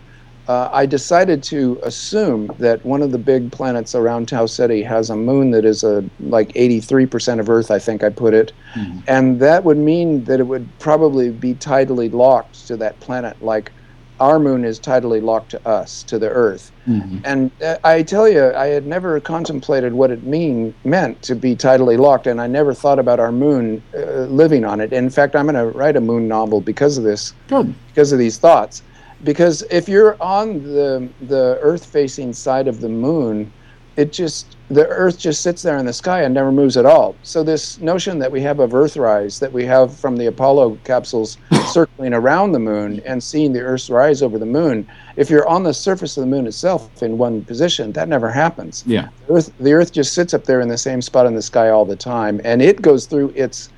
[0.47, 5.09] uh, I decided to assume that one of the big planets around Tau Ceti has
[5.11, 9.03] a moon that is a like 83% of Earth, I think I put it, Mhm.
[9.07, 13.71] and that would mean that it would probably be tidally locked to that planet, like
[14.19, 16.71] our moon is tidally locked to us, to the Earth.
[16.87, 17.21] Mhm.
[17.23, 21.55] And uh, I tell you, I had never contemplated what it mean meant to be
[21.55, 24.91] tidally locked, and I never thought about our moon uh, living on it.
[24.93, 27.73] In fact, I'm going to write a moon novel because of this Good.
[27.87, 28.81] because of these thoughts.
[29.23, 33.51] Because if you're on the the Earth-facing side of the moon,
[33.99, 37.15] it just the Earth just sits there in the sky and never moves at all.
[37.23, 41.37] So this notion that we have of Earthrise, that we have from the Apollo capsules
[41.73, 45.63] circling around the moon and seeing the Earth's rise over the moon, if you're on
[45.63, 48.83] the surface of the moon itself in one position, that never happens.
[48.85, 49.09] Yeah.
[49.27, 51.69] the Earth, the Earth just sits up there in the same spot in the sky
[51.69, 53.69] all the time, and it goes through its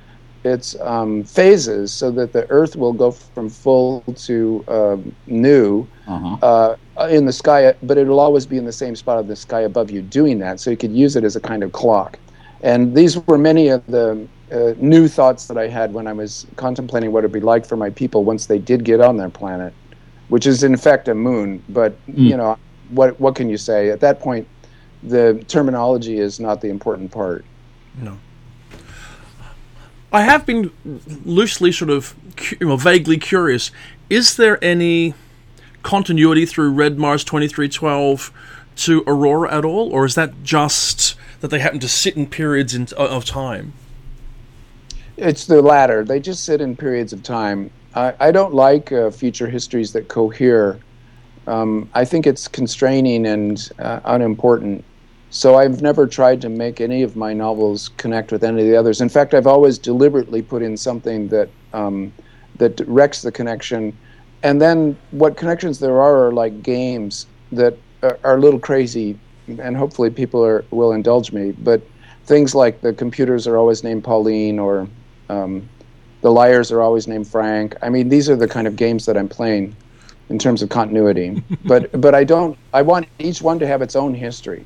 [0.44, 6.36] its um, phases so that the Earth will go from full to um, new Uh-huh.
[6.42, 6.76] uh,
[7.10, 9.90] in the sky, but it'll always be in the same spot of the sky above
[9.90, 10.60] you doing that.
[10.60, 12.18] So you could use it as a kind of clock.
[12.62, 16.46] And these were many of the uh, new thoughts that I had when I was
[16.56, 19.72] contemplating what it'd be like for my people once they did get on their planet,
[20.28, 21.62] which is in fact a moon.
[21.68, 22.14] But Mm.
[22.30, 22.58] you know,
[22.90, 24.46] what what can you say at that point?
[25.02, 27.44] The terminology is not the important part.
[28.00, 28.16] No.
[30.12, 30.70] I have been
[31.24, 32.14] loosely sort of
[32.60, 33.70] vaguely curious.
[34.10, 35.14] Is there any
[35.82, 38.32] continuity through Red Mars 2312
[38.76, 42.74] to Aurora at all, or is that just that they happen to sit in periods
[42.74, 43.72] in, of time?
[45.16, 46.04] It's the latter.
[46.04, 47.70] They just sit in periods of time.
[47.94, 50.78] I, I don't like uh, future histories that cohere.
[51.46, 54.84] Um, I think it's constraining and uh, unimportant.
[55.30, 58.76] So I've never tried to make any of my novels connect with any of the
[58.76, 59.00] others.
[59.00, 62.12] In fact, I've always deliberately put in something that um,
[62.56, 63.96] that wrecks the connection.
[64.42, 69.18] And then what connections there are are like games that are, are a little crazy,
[69.46, 71.52] and hopefully people are, will indulge me.
[71.52, 71.82] But
[72.24, 74.88] things like the computers are always named Pauline or
[75.28, 75.68] um,
[76.22, 77.76] the liars are always named Frank.
[77.82, 79.76] I mean, these are the kind of games that I'm playing
[80.28, 81.42] in terms of continuity.
[81.64, 82.56] but but I don't.
[82.72, 84.64] I want each one to have its own history.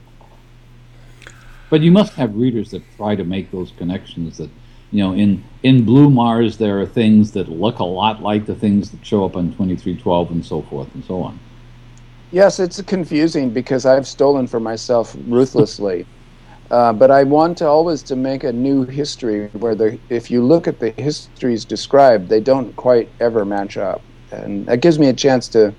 [1.68, 4.50] But you must have readers that try to make those connections that,
[4.90, 8.55] you know, in, in Blue Mars, there are things that look a lot like the
[8.55, 11.38] things that show up on 2312 and so forth and so on.
[12.33, 16.07] Yes, it's confusing because I've stolen for myself ruthlessly.
[16.68, 20.42] Uh, but I want to always to make a new history where the if you
[20.42, 25.09] look at the histories described, they don't quite ever match up, and that gives me
[25.09, 25.72] a chance to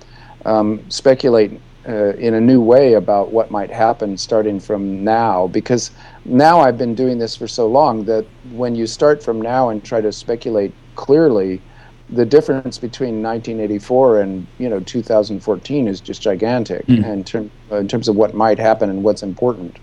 [0.46, 5.90] um, speculate uh, in a new way about what might happen starting from now because
[6.26, 9.82] now I've been doing this for so long that when you start from now and
[9.82, 11.62] try to speculate clearly,
[12.10, 17.04] the difference between 1984 and you know 2014 is just gigantic mm.
[17.04, 19.76] in, term, in terms of what might happen and what's important.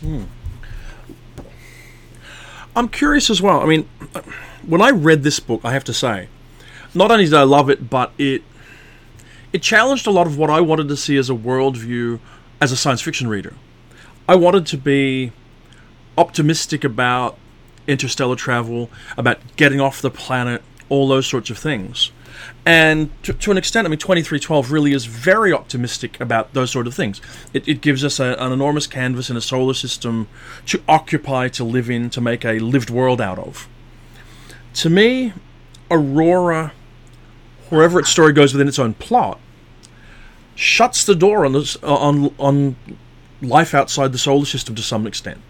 [0.00, 0.24] Hmm.
[2.76, 3.60] I'm curious as well.
[3.60, 3.88] I mean,
[4.66, 6.28] when I read this book, I have to say,
[6.92, 8.42] not only did I love it, but it
[9.54, 12.18] it challenged a lot of what I wanted to see as a worldview
[12.60, 13.54] as a science fiction reader.
[14.28, 15.30] I wanted to be
[16.18, 17.38] optimistic about
[17.86, 22.10] interstellar travel, about getting off the planet, all those sorts of things.
[22.66, 26.88] And to, to, an extent, I mean, 2312 really is very optimistic about those sort
[26.88, 27.20] of things.
[27.52, 30.26] It, it gives us a, an enormous canvas in a solar system
[30.66, 33.68] to occupy, to live in, to make a lived world out of.
[34.74, 35.32] To me,
[35.92, 36.72] Aurora,
[37.68, 39.38] wherever its story goes within its own plot,
[40.54, 42.76] shuts the door on this, on on
[43.42, 45.40] life outside the solar system to some extent.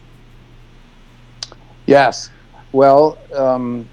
[1.86, 2.30] Yes,
[2.72, 3.88] well, um,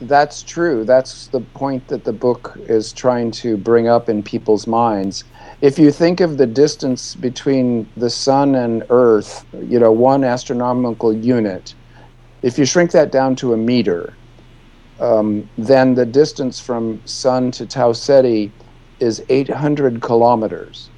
[0.00, 0.84] that's true.
[0.84, 5.24] That's the point that the book is trying to bring up in people's minds.
[5.62, 11.14] If you think of the distance between the sun and Earth, you know, one astronomical
[11.14, 11.74] unit,
[12.42, 14.12] if you shrink that down to a meter,
[15.00, 18.52] um, then the distance from Sun to Tau Ceti
[19.00, 20.90] is 800 kilometers.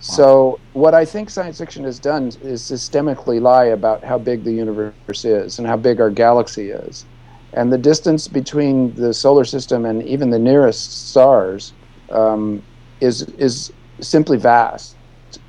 [0.00, 4.52] So, what I think science fiction has done is systemically lie about how big the
[4.52, 7.04] universe is and how big our galaxy is.
[7.52, 11.72] And the distance between the solar system and even the nearest stars
[12.10, 12.62] um,
[13.00, 14.96] is, is simply vast,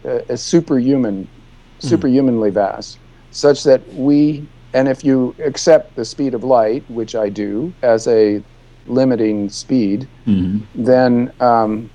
[0.04, 1.88] uh, superhuman, mm-hmm.
[1.88, 2.98] superhumanly vast,
[3.32, 8.08] such that we, and if you accept the speed of light, which I do, as
[8.08, 8.42] a
[8.90, 10.60] limiting speed, mm-hmm.
[10.84, 11.90] then um,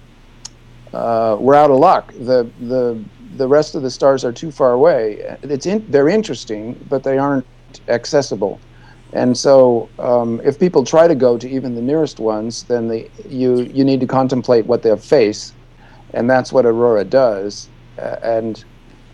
[0.92, 2.12] uh, we're out of luck.
[2.12, 3.02] The the
[3.37, 5.37] the rest of the stars are too far away.
[5.42, 7.46] It's in, they're interesting, but they aren't
[7.88, 8.61] accessible.
[9.12, 13.09] And so, um, if people try to go to even the nearest ones, then the,
[13.28, 15.52] you you need to contemplate what they'll face,
[16.12, 17.68] and that's what Aurora does.
[17.98, 18.64] Uh, and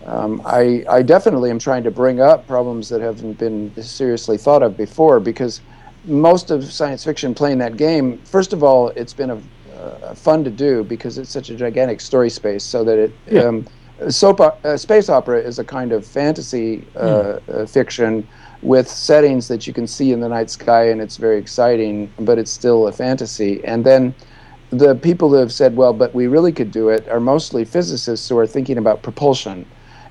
[0.06, 4.62] um, I I definitely am trying to bring up problems that haven't been seriously thought
[4.62, 5.60] of before because
[6.04, 8.18] most of science fiction playing that game.
[8.18, 9.42] First of all, it's been a
[9.80, 12.64] uh, fun to do because it's such a gigantic story space.
[12.64, 13.42] So that it yeah.
[13.42, 13.66] um,
[14.08, 17.68] soap uh, space opera is a kind of fantasy mm.
[17.68, 18.26] fiction
[18.62, 22.12] with settings that you can see in the night sky, and it's very exciting.
[22.18, 23.64] But it's still a fantasy.
[23.64, 24.14] And then
[24.70, 28.28] the people who have said, "Well, but we really could do it," are mostly physicists
[28.28, 29.64] who are thinking about propulsion.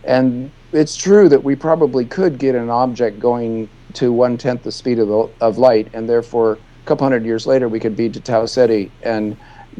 [0.03, 4.71] And it's true that we probably could get an object going to one tenth the
[4.71, 8.09] speed of, the, of light, and therefore, a couple hundred years later, we could be
[8.09, 9.37] to Tau Ceti and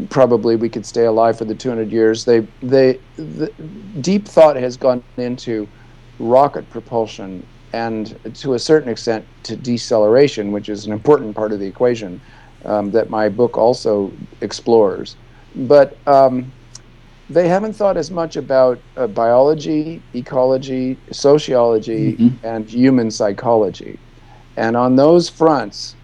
[0.10, 2.26] probably we could stay alive for the 200 years.
[2.26, 3.52] They, they, the
[4.02, 5.67] deep thought has gone into
[6.19, 11.60] rocket propulsion and to a certain extent to deceleration, which is an important part of
[11.60, 12.22] the equation
[12.65, 15.15] um, that my book also explores.
[15.56, 16.52] But um,
[17.30, 22.46] they haven't thought as much about uh, biology, ecology, sociology, mm-hmm.
[22.46, 24.00] and human psychology.
[24.58, 25.96] And on those fronts,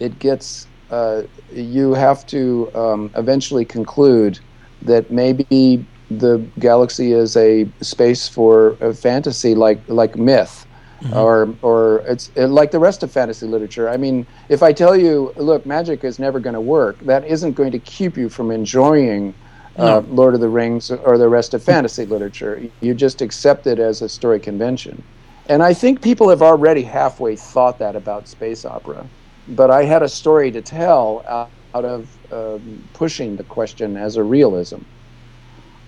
[0.00, 4.38] it gets uh, you have to um, eventually conclude
[4.82, 10.64] that maybe the galaxy is a space for a fantasy like like myth.
[11.02, 11.14] Mm-hmm.
[11.14, 13.86] Or, or it's like the rest of fantasy literature.
[13.86, 17.52] I mean, if I tell you, look, magic is never going to work, that isn't
[17.52, 19.34] going to keep you from enjoying
[19.78, 20.06] uh, no.
[20.08, 22.62] Lord of the Rings or the rest of fantasy literature.
[22.80, 25.02] You just accept it as a story convention.
[25.48, 29.06] And I think people have already halfway thought that about space opera
[29.48, 34.16] but I had a story to tell out, out of um, pushing the question as
[34.16, 34.78] a realism.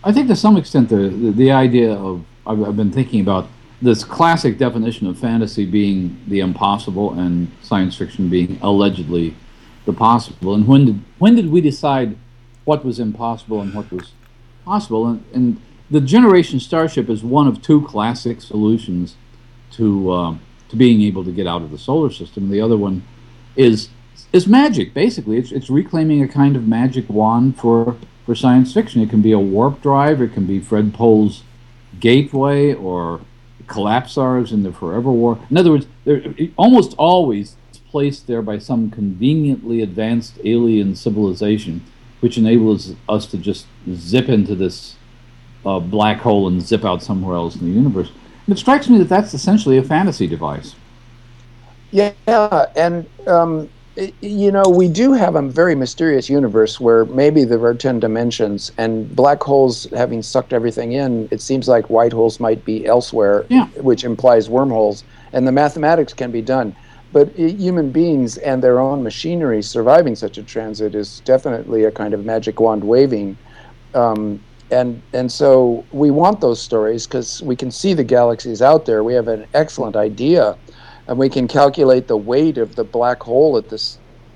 [0.04, 3.48] I think to some extent the, the, the idea of I've, I've, been thinking about
[3.82, 9.34] this classic definition of fantasy being the impossible and science fiction being allegedly
[9.86, 10.54] the possible.
[10.54, 12.16] And when did when did we decide
[12.68, 14.12] what was impossible and what was
[14.66, 15.06] possible?
[15.06, 19.16] And, and the Generation Starship is one of two classic solutions
[19.72, 20.34] to uh,
[20.68, 22.50] to being able to get out of the solar system.
[22.50, 23.04] The other one
[23.56, 23.88] is
[24.34, 24.92] is magic.
[24.92, 29.00] Basically, it's it's reclaiming a kind of magic wand for for science fiction.
[29.00, 30.20] It can be a warp drive.
[30.20, 31.44] It can be Fred Pohl's
[31.98, 33.22] Gateway or
[33.66, 35.38] Collapsars in the Forever War.
[35.48, 37.56] In other words, they're almost always
[37.90, 41.82] placed there by some conveniently advanced alien civilization,
[42.20, 44.96] which enables us to just zip into this
[45.64, 48.10] uh, black hole and zip out somewhere else in the universe.
[48.46, 50.74] And it strikes me that that's essentially a fantasy device.
[51.90, 52.12] Yeah,
[52.76, 53.68] and um,
[54.20, 58.72] you know, we do have a very mysterious universe where maybe there are 10 dimensions,
[58.78, 63.44] and black holes having sucked everything in, it seems like white holes might be elsewhere,
[63.48, 63.66] Yeah.
[63.80, 65.02] which implies wormholes,
[65.32, 66.74] and the mathematics can be done.
[67.12, 72.12] But human beings and their own machinery surviving such a transit is definitely a kind
[72.12, 73.36] of magic wand waving.
[73.94, 74.40] Um,
[74.70, 79.02] and, and so we want those stories because we can see the galaxies out there.
[79.02, 80.58] We have an excellent idea
[81.08, 83.82] and we can calculate the weight of the black hole at the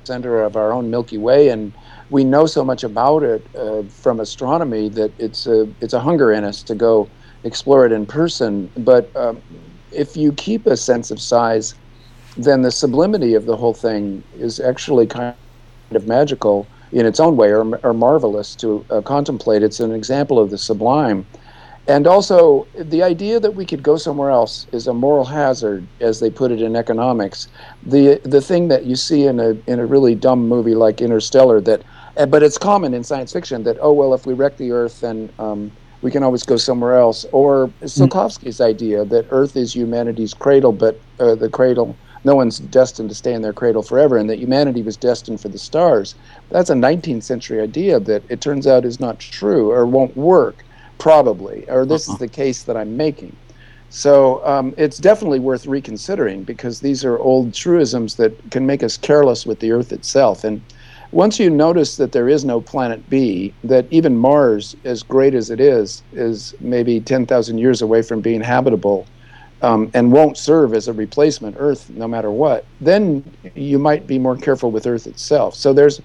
[0.04, 1.72] center of our own Milky Way, and
[2.10, 6.32] we know so much about it uh, from astronomy that it's a it's a hunger
[6.32, 7.08] in us to go
[7.44, 8.70] explore it in person.
[8.78, 9.40] But um,
[9.92, 11.74] if you keep a sense of size,
[12.36, 15.34] then the sublimity of the whole thing is actually kind
[15.90, 19.62] of magical in its own way, or, or marvelous to uh, contemplate.
[19.62, 21.26] It's an example of the sublime.
[21.88, 26.20] And also, the idea that we could go somewhere else is a moral hazard, as
[26.20, 27.48] they put it in economics.
[27.84, 31.60] The the thing that you see in a in a really dumb movie like Interstellar
[31.62, 31.82] that,
[32.16, 35.00] uh, but it's common in science fiction that oh well, if we wreck the Earth,
[35.00, 35.72] then um,
[36.02, 37.26] we can always go somewhere else.
[37.32, 43.08] Or Tsiolkovsky's idea that Earth is humanity's cradle, but uh, the cradle no one's destined
[43.08, 46.14] to stay in their cradle forever, and that humanity was destined for the stars.
[46.50, 50.64] That's a 19th century idea that it turns out is not true or won't work
[50.98, 53.34] probably, or this is the case that I'm making.
[53.90, 58.96] So um, it's definitely worth reconsidering because these are old truisms that can make us
[58.96, 60.44] careless with the Earth itself.
[60.44, 60.62] And
[61.10, 65.50] once you notice that there is no planet B, that even Mars, as great as
[65.50, 69.04] it is, is maybe 10,000 years away from being habitable
[69.62, 74.18] um, and won't serve as a replacement Earth no matter what, then you might be
[74.18, 75.54] more careful with Earth itself.
[75.56, 76.00] So there's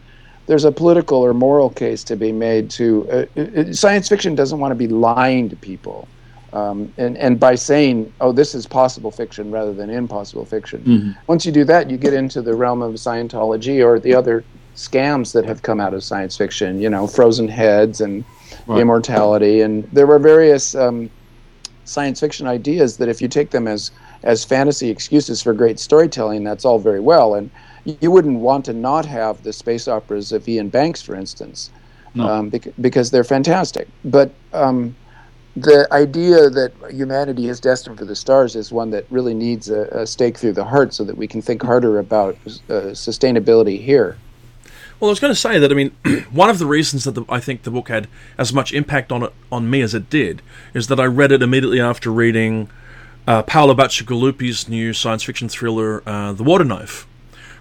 [0.47, 4.59] there's a political or moral case to be made to uh, uh, science fiction doesn't
[4.59, 6.09] want to be lying to people
[6.53, 11.15] um, and and by saying oh this is possible fiction rather than impossible fiction Mhm.
[11.27, 15.33] once you do that you get into the realm of scientology or the other scams
[15.33, 18.25] that have come out of science fiction you know frozen heads and
[18.67, 18.81] Right.
[18.81, 21.11] immortality and there were various um,
[21.87, 23.91] science fiction ideas that if you take them as
[24.23, 27.49] as fantasy excuses for great storytelling that's all very well and
[28.01, 31.69] you wouldn't want to not have the space operas of Iain Banks, for instance,
[32.13, 32.27] No.
[32.27, 33.87] um, bec- because they're fantastic.
[34.03, 34.93] But um,
[35.55, 39.83] the idea that humanity is destined for the stars is one that really needs a,
[39.91, 44.17] a stake through the heart so that we can think harder about uh, sustainability here.
[44.99, 45.71] Well, I was going to say that.
[45.71, 45.91] I mean,
[46.31, 49.23] one of the reasons that the, I think the book had as much impact on
[49.23, 50.41] it on me as it did
[50.73, 52.69] is that I read it immediately after reading
[53.27, 57.05] uh, Paolo Bacigalupi's new science fiction thriller, uh, The Water Knife,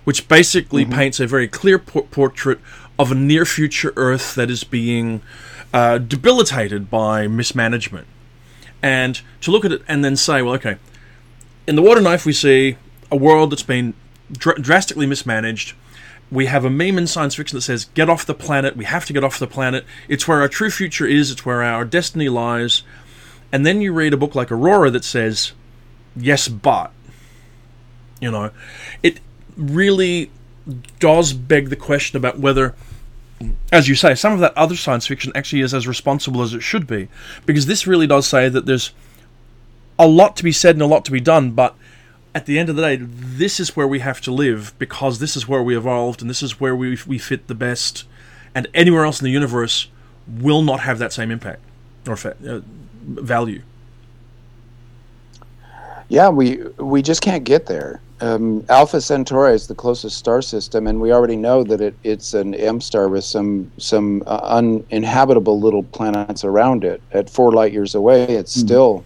[0.04, 2.58] which basically paints a very clear por- portrait
[2.98, 5.20] of a near future Earth that is being
[5.74, 8.06] uh, debilitated by mismanagement.
[8.82, 10.78] And to look at it and then say, well, okay,
[11.66, 12.76] in The Water Knife, we see
[13.10, 13.92] a world that's been
[14.32, 15.74] dr- drastically mismanaged.
[16.30, 19.04] We have a meme in science fiction that says, get off the planet, we have
[19.06, 19.84] to get off the planet.
[20.08, 22.82] It's where our true future is, it's where our destiny lies.
[23.52, 25.52] And then you read a book like Aurora that says,
[26.16, 26.90] yes, but.
[28.20, 28.50] You know,
[29.02, 29.20] it
[29.56, 30.30] really
[30.98, 32.74] does beg the question about whether,
[33.70, 36.62] as you say, some of that other science fiction actually is as responsible as it
[36.62, 37.08] should be.
[37.44, 38.92] Because this really does say that there's
[39.98, 41.76] a lot to be said and a lot to be done, but
[42.36, 45.36] at the end of the day, this is where we have to live because this
[45.38, 48.04] is where we evolved and this is where we, we fit the best.
[48.54, 49.88] And anywhere else in the universe
[50.28, 51.62] will not have that same impact
[52.06, 52.60] or uh,
[53.06, 53.62] value.
[56.10, 58.02] Yeah, we we just can't get there.
[58.20, 62.34] Um, Alpha Centauri is the closest star system, and we already know that it, it's
[62.34, 67.00] an M star with some some uh, uninhabitable little planets around it.
[67.12, 69.04] At four light years away, it's still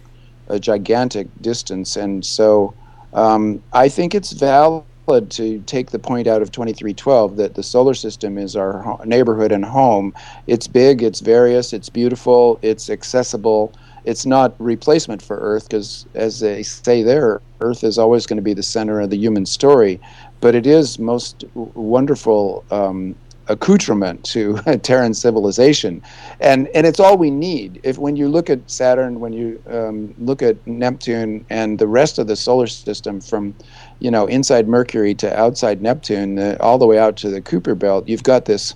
[0.49, 2.73] a gigantic distance, and so
[3.13, 4.85] um, I think it's valid
[5.31, 9.51] to take the point out of 2312 that the solar system is our ho- neighborhood
[9.51, 10.13] and home.
[10.47, 13.71] It's big, it's various, it's beautiful, it's accessible
[14.05, 18.43] it's not replacement for Earth because, as they say there, Earth is always going to
[18.43, 20.01] be the center of the human story,
[20.39, 23.15] but it is most w- wonderful um,
[23.51, 26.03] accoutrement to Terran civilization,
[26.41, 27.81] and and it's all we need.
[27.83, 32.19] If when you look at Saturn, when you um, look at Neptune and the rest
[32.19, 33.55] of the solar system, from
[33.99, 37.79] you know inside Mercury to outside Neptune, uh, all the way out to the Kuiper
[37.79, 38.75] Belt, you've got this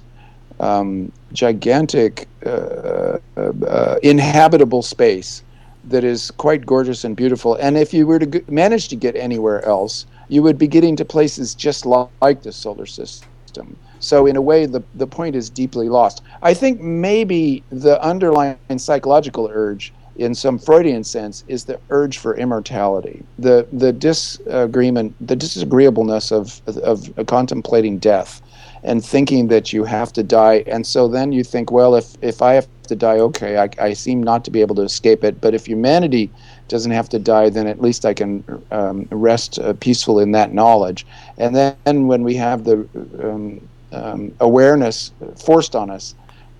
[0.60, 5.44] um, gigantic uh, uh, uh, inhabitable space
[5.86, 7.56] that is quite gorgeous and beautiful.
[7.56, 10.98] And if you were to g- manage to get anywhere else, you would be getting
[10.98, 13.80] to places just li- like the solar system.
[14.06, 16.22] So in a way, the the point is deeply lost.
[16.42, 22.36] I think maybe the underlying psychological urge in some Freudian sense, is the urge for
[22.38, 28.42] immortality, the the disagreement, the disagreeableness of, of, of contemplating death,
[28.84, 30.64] and thinking that you have to die.
[30.68, 33.94] And so then you think, well, if if I have to die, okay, I, I
[33.94, 35.42] seem not to be able to escape it.
[35.42, 36.32] But if humanity
[36.68, 40.54] doesn't have to die, then at least I can um, rest uh, peaceful in that
[40.54, 41.06] knowledge.
[41.38, 42.88] And then when we have the
[43.22, 43.60] um,
[43.96, 46.16] um, awareness forced on us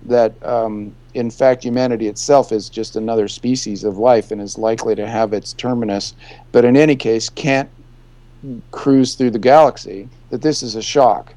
[0.06, 4.94] that um, in fact, humanity itself is just another species of life and is likely
[4.94, 6.14] to have its terminus,
[6.52, 7.70] but in any case can't
[8.70, 11.34] cruise through the galaxy, that this is a shock.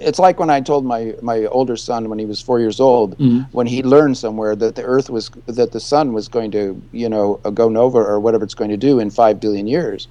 [0.00, 3.12] It's like when I told my, my older son when he was four years old,
[3.18, 3.40] mm-hmm.
[3.52, 7.08] when he learned somewhere that the Earth was that the sun was going to you
[7.08, 10.06] know go nova or whatever it's going to do in five billion years,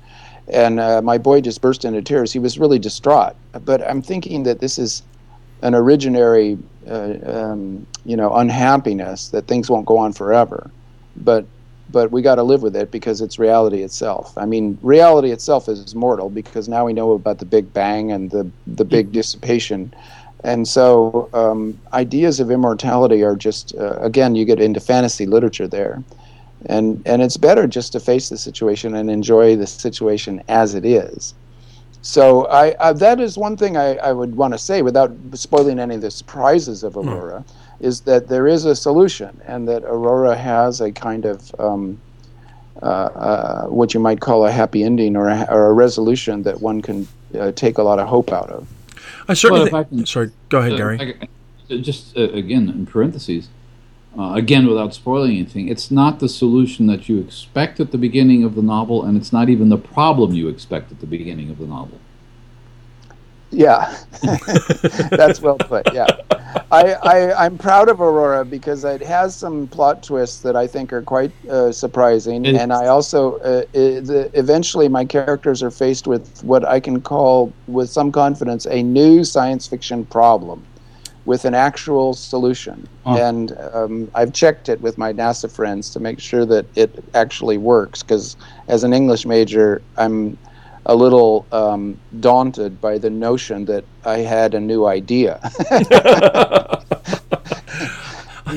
[0.52, 2.32] and uh, my boy just burst into tears.
[2.32, 3.36] He was really distraught.
[3.66, 5.04] But I'm thinking that this is
[5.62, 10.72] an originary uh, um, you know unhappiness that things won't go on forever
[11.18, 11.46] but
[11.92, 15.70] but we got to live with it because it's reality itself i mean reality itself
[15.70, 19.14] is mortal because now we know about the big bang and the the big mm-hmm.
[19.14, 19.94] dissipation
[20.44, 25.68] and so um, ideas of immortality are just uh, again you get into fantasy literature
[25.68, 26.04] there
[26.68, 30.86] and and it's better just to face the situation and enjoy the situation as it
[30.86, 31.34] is
[32.02, 35.80] so I, I, that is one thing I, I would want to say without spoiling
[35.80, 37.08] any of the surprises of hmm.
[37.08, 37.86] Aurora, mm.
[37.86, 42.00] is that there is a solution and that Aurora has a kind of um,
[42.82, 46.60] uh, uh, what you might call a happy ending or a, or a resolution that
[46.62, 47.08] one can
[47.40, 48.68] uh, take a lot of hope out of.
[49.28, 49.72] I certainly.
[49.72, 51.30] Well, I can, sorry, go ahead, Gary.
[51.82, 53.48] just uh, again in parentheses.
[54.18, 58.44] Uh, again, without spoiling anything, it's not the solution that you expect at the beginning
[58.44, 61.58] of the novel, and it's not even the problem you expect at the beginning of
[61.58, 61.98] the novel.
[63.52, 63.98] Yeah,
[65.12, 65.94] that's well put.
[65.94, 66.08] Yeah,
[66.72, 70.92] I, I am proud of Aurora because it has some plot twists that I think
[70.92, 75.72] are quite uh, surprising, it's, and I also uh, it, the, eventually my characters are
[75.72, 80.66] faced with what I can call, with some confidence, a new science fiction problem
[81.26, 82.88] with an actual solution.
[83.06, 83.18] Oh.
[83.18, 87.58] And um, I've checked it with my NASA friends to make sure that it actually
[87.58, 88.02] works.
[88.02, 88.36] Because
[88.68, 90.38] as an English major, I'm
[90.86, 95.40] a little um, daunted by the notion that I had a new idea.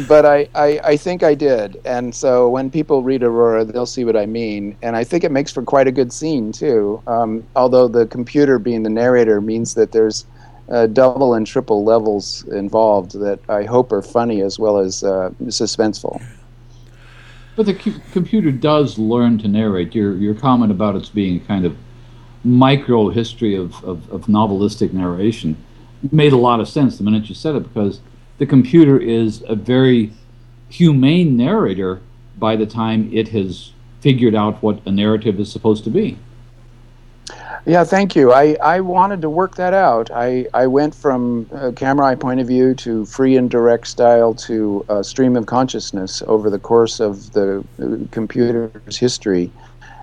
[0.08, 1.80] but I, I, I, think I did.
[1.84, 4.76] And so when people read Aurora, they'll see what I mean.
[4.82, 7.02] And I think it makes for quite a good scene, too.
[7.06, 10.24] Um, although the computer being the narrator means that there's
[10.68, 15.30] uh, double and triple levels involved that I hope are funny as well as uh,
[15.44, 16.22] suspenseful.
[17.56, 19.94] But the cu- computer does learn to narrate.
[19.94, 21.76] Your your comment about its being a kind of
[22.44, 25.56] micro history of, of, of novelistic narration
[26.12, 28.00] made a lot of sense the minute you said it because
[28.36, 30.12] the computer is a very
[30.68, 32.02] humane narrator
[32.36, 36.18] by the time it has figured out what a narrative is supposed to be.
[37.66, 38.30] Yeah, thank you.
[38.30, 40.10] I, I wanted to work that out.
[40.10, 44.34] I, I went from a camera eye point of view to free and direct style
[44.34, 49.50] to a stream of consciousness over the course of the uh, computer's history.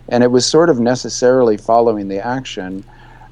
[0.09, 2.84] And it was sort of necessarily following the action.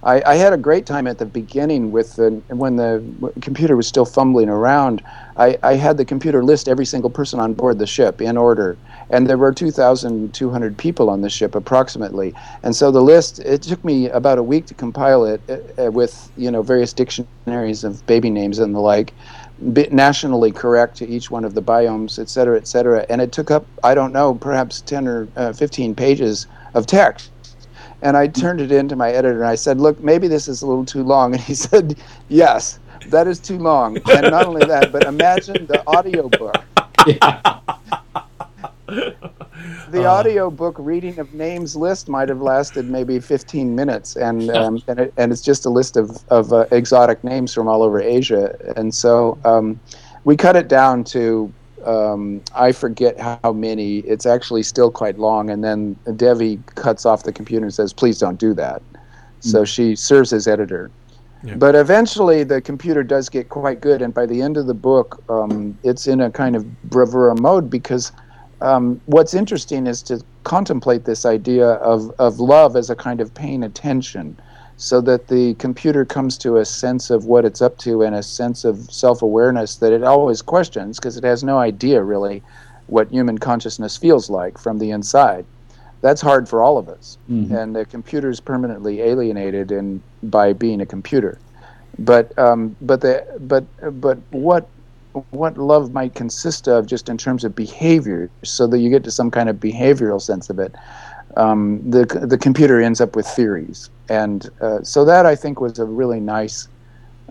[0.04, 3.04] I, I had a great time at the beginning with the when the
[3.42, 5.02] computer was still fumbling around.
[5.38, 8.78] I, I had the computer list every single person on board the ship in order
[9.10, 12.34] and there were 2,200 people on the ship approximately.
[12.64, 15.92] And so the list it took me about a week to compile it uh, uh
[15.92, 19.14] with you know various dictionaries of baby names and the like,
[19.60, 23.06] nationally correct to each one of the biomes, et cetera, et cetera.
[23.10, 27.32] And it took up I don't know perhaps 10 or uh, 15 pages of text.
[28.02, 30.68] And I turned it into my editor and I said, "Look, maybe this is a
[30.68, 31.98] little too long." And he said,
[32.30, 33.98] "Yes." That is too long.
[34.12, 36.56] And not only that, but imagine the audiobook.
[37.08, 37.60] Yeah
[39.90, 44.50] the uh, audio book reading of names list might have lasted maybe 15 minutes and
[44.52, 47.84] um, and, it, and, it's just a list of, of uh, exotic names from all
[47.84, 48.56] over asia.
[48.76, 49.80] And so um,
[50.24, 51.52] we cut it down to
[51.86, 54.00] um, i forget how many.
[54.00, 55.50] It's actually still quite long.
[55.50, 58.82] And then devi cuts off the computer and says please don't do that.
[59.40, 59.66] So hmm.
[59.66, 60.92] she serves as editor.
[61.44, 61.56] Yeah.
[61.56, 65.24] But eventually, the computer does get quite good, and by the end of the book,
[65.30, 68.12] um, it's in a kind of bravura mode because
[68.62, 73.34] um, what's interesting is to contemplate this idea of, of love as a kind of
[73.34, 74.38] paying attention
[74.78, 78.24] so that the computer comes to a sense of what it's up to and a
[78.24, 82.42] sense of self awareness that it always questions because it has no idea really
[82.88, 85.46] what human consciousness feels like from the inside.
[86.02, 87.18] That's hard for all of us.
[87.30, 87.54] Mm-hmm.
[87.54, 91.40] And the computer is permanently alienated in, by being a computer.
[92.00, 93.66] But, um, but, the, but,
[94.00, 94.70] but what
[95.32, 99.12] what love might consist of just in terms of behavior, so that you get to
[99.12, 100.76] some kind of behavioral sense of it.
[101.38, 105.80] Um, the the computer ends up with theories, and uh, so that I think was
[105.80, 106.68] a really nice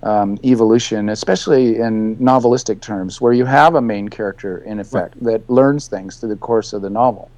[0.02, 5.32] um, evolution, especially in novelistic terms, where you have a main character in effect right.
[5.32, 7.30] that learns things through the course of the novel.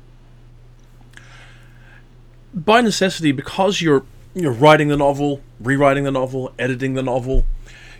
[2.52, 7.44] By necessity, because you're you're writing the novel, rewriting the novel, editing the novel,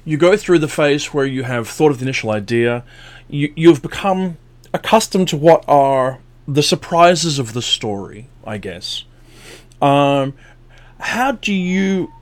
[0.05, 2.85] you go through the phase where you have thought of the initial idea,
[3.29, 4.37] you, you've become
[4.73, 9.05] accustomed to what are the surprises of the story, I guess.
[9.81, 10.35] Um,
[10.99, 12.13] how do you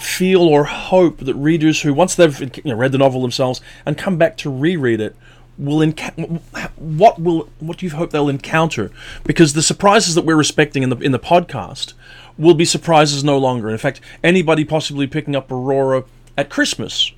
[0.00, 3.96] feel or hope that readers who, once they've you know, read the novel themselves and
[3.96, 5.16] come back to reread it,
[5.56, 6.40] will enca-
[6.76, 8.90] what will what do you hope they'll encounter?
[9.22, 11.92] Because the surprises that we're respecting in the in the podcast
[12.36, 13.70] will be surprises no longer.
[13.70, 16.04] In fact, anybody possibly picking up Aurora
[16.36, 17.12] at Christmas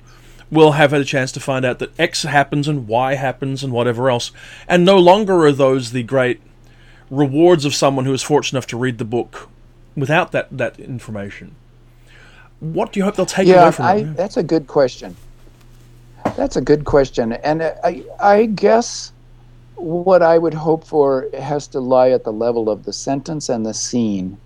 [0.49, 3.73] will have had a chance to find out that X happens and Y happens and
[3.73, 4.31] whatever else.
[4.67, 6.41] And no longer are those the great
[7.09, 9.49] rewards of someone who is fortunate enough to read the book
[9.95, 11.55] without that, that information.
[12.59, 14.15] What do you hope they'll take yeah, away from I, it?
[14.15, 15.15] That's a good question.
[16.35, 17.33] That's a good question.
[17.33, 19.11] And I, I guess
[19.75, 23.65] what I would hope for has to lie at the level of the sentence and
[23.65, 24.37] the scene.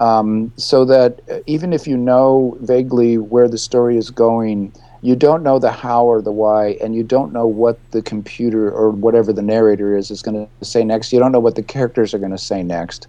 [0.00, 5.42] Um, so that even if you know vaguely where the story is going, you don't
[5.42, 9.32] know the how or the why, and you don't know what the computer or whatever
[9.32, 11.12] the narrator is is going to say next.
[11.12, 13.06] You don't know what the characters are going to say next.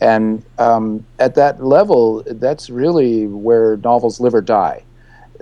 [0.00, 4.82] And um, at that level, that's really where novels live or die.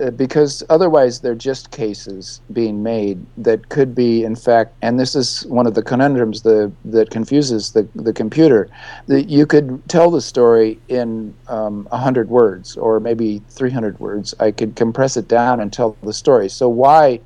[0.01, 5.15] Uh, because otherwise they're just cases being made that could be in fact and this
[5.15, 8.67] is one of the conundrums the, that confuses the, the computer
[9.07, 14.33] that you could tell the story in um, 100 words or maybe 300 words.
[14.39, 16.49] I could compress it down and tell the story.
[16.49, 17.19] So why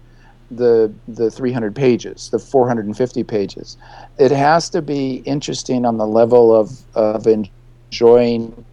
[0.52, 3.78] the the 300 pages the 450 pages?
[4.18, 8.66] It has to be interesting on the level of of enjoying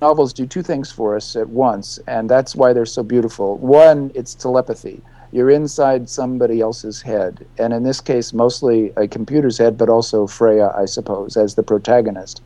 [0.00, 3.58] novels do two things for us at once, and that's why they're so beautiful.
[3.58, 5.02] One, it's telepathy.
[5.32, 10.26] You're inside somebody else's head, and in this case, mostly a computer's head, but also
[10.26, 12.42] Freya, I suppose, as the protagonist.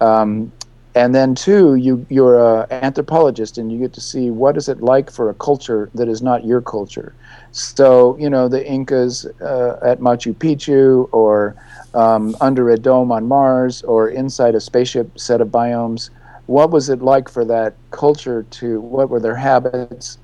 [0.00, 0.50] Um,
[0.94, 4.80] and then two, you you're an anthropologist, and you get to see what is it
[4.80, 7.14] like for a culture that is not your culture.
[7.50, 11.54] So you know the Incas uh, at Machu Picchu, or
[11.94, 16.10] um, under a dome on Mars, or inside a spaceship set of biomes
[16.52, 20.18] what was it like for that culture to what were their habits?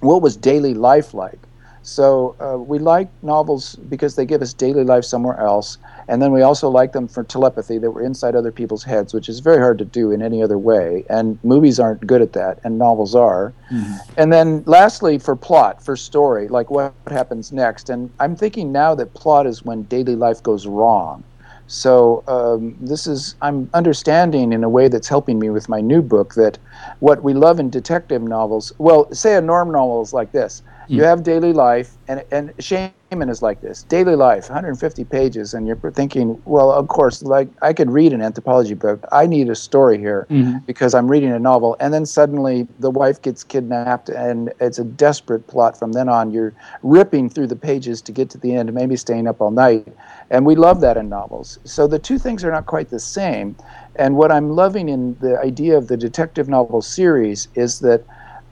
[0.00, 1.38] What was daily life like?
[1.82, 5.76] So uh, we like novels because they give us daily life somewhere else
[6.08, 9.28] and then we also like them for telepathy that we're inside other people's heads which
[9.28, 12.58] is very hard to do in any other way and movies aren't good at that
[12.64, 13.52] and novels are.
[13.70, 13.96] Mm-hmm.
[14.16, 18.94] and then lastly for plot for story like what happens next and i'm thinking now
[18.94, 21.22] that plot is when daily life goes wrong
[21.66, 26.00] so um, this is I'm understanding in a way that's helping me with my new
[26.02, 26.58] book that
[27.00, 28.72] what we love in detective novels.
[28.78, 30.62] Well, say a norm novel is like this.
[30.88, 35.66] You have daily life, and and Shaman is like this: daily life, 150 pages, and
[35.66, 39.04] you're thinking, well, of course, like I could read an anthropology book.
[39.12, 40.58] I need a story here mm-hmm.
[40.66, 44.84] because I'm reading a novel, and then suddenly the wife gets kidnapped, and it's a
[44.84, 45.78] desperate plot.
[45.78, 49.26] From then on, you're ripping through the pages to get to the end, maybe staying
[49.26, 49.86] up all night
[50.30, 51.58] and we love that in novels.
[51.64, 53.56] So the two things are not quite the same.
[53.96, 58.04] And what I'm loving in the idea of the detective novel series is that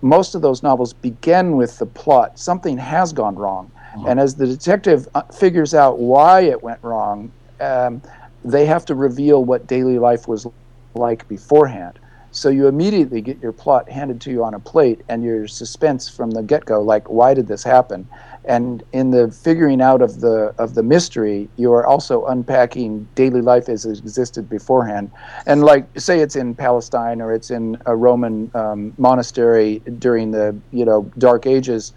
[0.05, 2.39] most of those novels begin with the plot.
[2.39, 3.73] Something has gone wrong.
[3.95, 4.09] Mm-hmm.
[4.09, 8.03] And as the detective uh, figures out why it went wrong, um,
[8.45, 10.47] they have to reveal what daily life was
[10.95, 11.99] like beforehand.
[12.33, 16.07] So you immediately get your plot handed to you on a plate and your suspense
[16.09, 18.07] from the get go, like, why did this happen?
[18.47, 23.41] And in the figuring out of the of the mystery you are also unpacking daily
[23.41, 25.11] life as it existed beforehand.
[25.47, 30.61] And like say it's in palestine or it's in a roman um, monastery during the
[30.71, 31.93] you know dark ages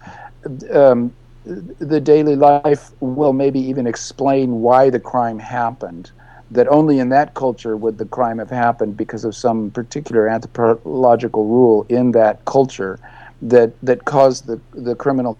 [0.72, 6.12] um, the daily life will maybe even explain why the crime happened.
[6.50, 11.46] That only in that culture would the crime have happened because of some particular anthropological
[11.46, 12.98] rule in that culture
[13.42, 15.38] that that caused the the criminal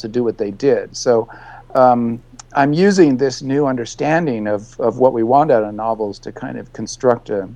[0.00, 0.96] to do what they did.
[0.96, 1.28] So
[1.74, 2.22] um,
[2.54, 6.58] I'm using this new understanding of, of what we want out of novels to kind
[6.58, 7.48] of construct a,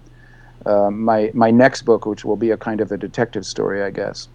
[0.66, 3.90] uh, my my next book, which will be a kind of a detective story, I
[3.90, 4.28] guess.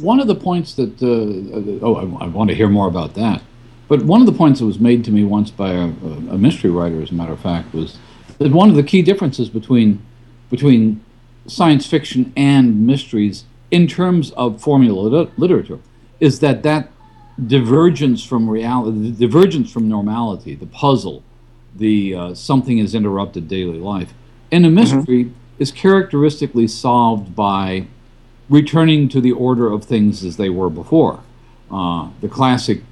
[0.00, 3.42] One of the points that uh, oh, I, I, want to hear more about that.
[3.86, 6.70] But one of the points that was made to me once by a, a, mystery
[6.70, 7.98] writer, as a matter of fact, was
[8.38, 10.04] that one of the key differences between
[10.50, 11.04] between
[11.46, 15.78] science fiction and mysteries in terms of formula literature
[16.20, 16.88] is that that
[17.46, 21.22] divergence from reality, the divergence from normality, the puzzle,
[21.74, 24.14] the uh, something has interrupted daily life.
[24.52, 25.32] And a mystery mm-hmm.
[25.58, 27.86] is characteristically solved by
[28.48, 31.20] returning to the order of things as they were before.
[31.70, 32.82] Uh, the classic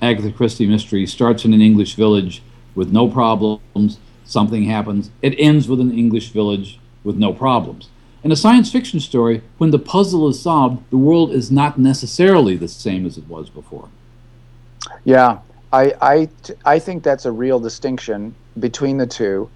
[0.00, 2.42] Agatha Christie mystery starts in an English village
[2.74, 7.88] with no problems, something happens, it ends with an English village with no problems.
[8.26, 12.56] In a science fiction story, when the puzzle is solved, the world is not necessarily
[12.56, 13.88] the same as it was before.
[15.04, 15.38] Yeah,
[15.72, 16.28] I, I,
[16.64, 19.48] I think that's a real distinction between the two.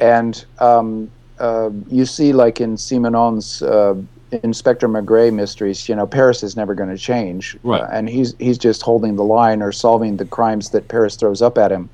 [0.00, 3.94] And um, uh, you see, like in Simenon's uh,
[4.42, 7.82] Inspector Maigret mysteries, you know, Paris is never going to change, right.
[7.82, 11.42] uh, and he's he's just holding the line or solving the crimes that Paris throws
[11.42, 11.88] up at him.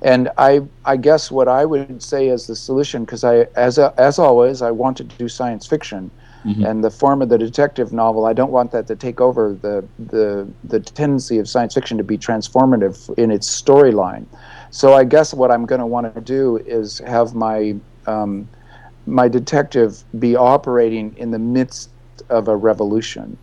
[0.00, 3.92] And I I guess what I would say is the solution, because I as a,
[3.98, 6.10] as always I want to do science fiction,
[6.44, 6.64] mm-hmm.
[6.64, 9.84] and the form of the detective novel I don't want that to take over the
[9.98, 14.26] the the tendency of science fiction to be transformative in its storyline.
[14.70, 17.76] So I guess what I'm going to want to do is have my
[18.06, 18.48] um,
[19.06, 21.90] my detective be operating in the midst
[22.28, 23.36] of a revolution.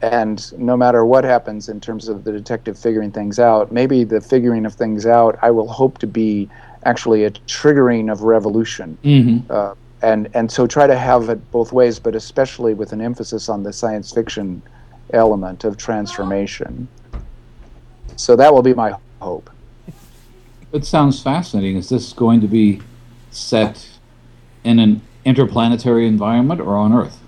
[0.00, 4.20] And no matter what happens in terms of the detective figuring things out, maybe the
[4.20, 6.48] figuring of things out, I will hope to be
[6.84, 8.98] actually a triggering of revolution.
[9.04, 9.50] Mm-hmm.
[9.50, 13.48] Uh, and, and so try to have it both ways, but especially with an emphasis
[13.48, 14.60] on the science fiction
[15.12, 16.88] element of transformation.
[18.16, 19.50] So that will be my hope.
[20.72, 21.76] It sounds fascinating.
[21.76, 22.80] Is this going to be
[23.30, 23.91] set
[24.64, 27.18] in an interplanetary environment or on Earth?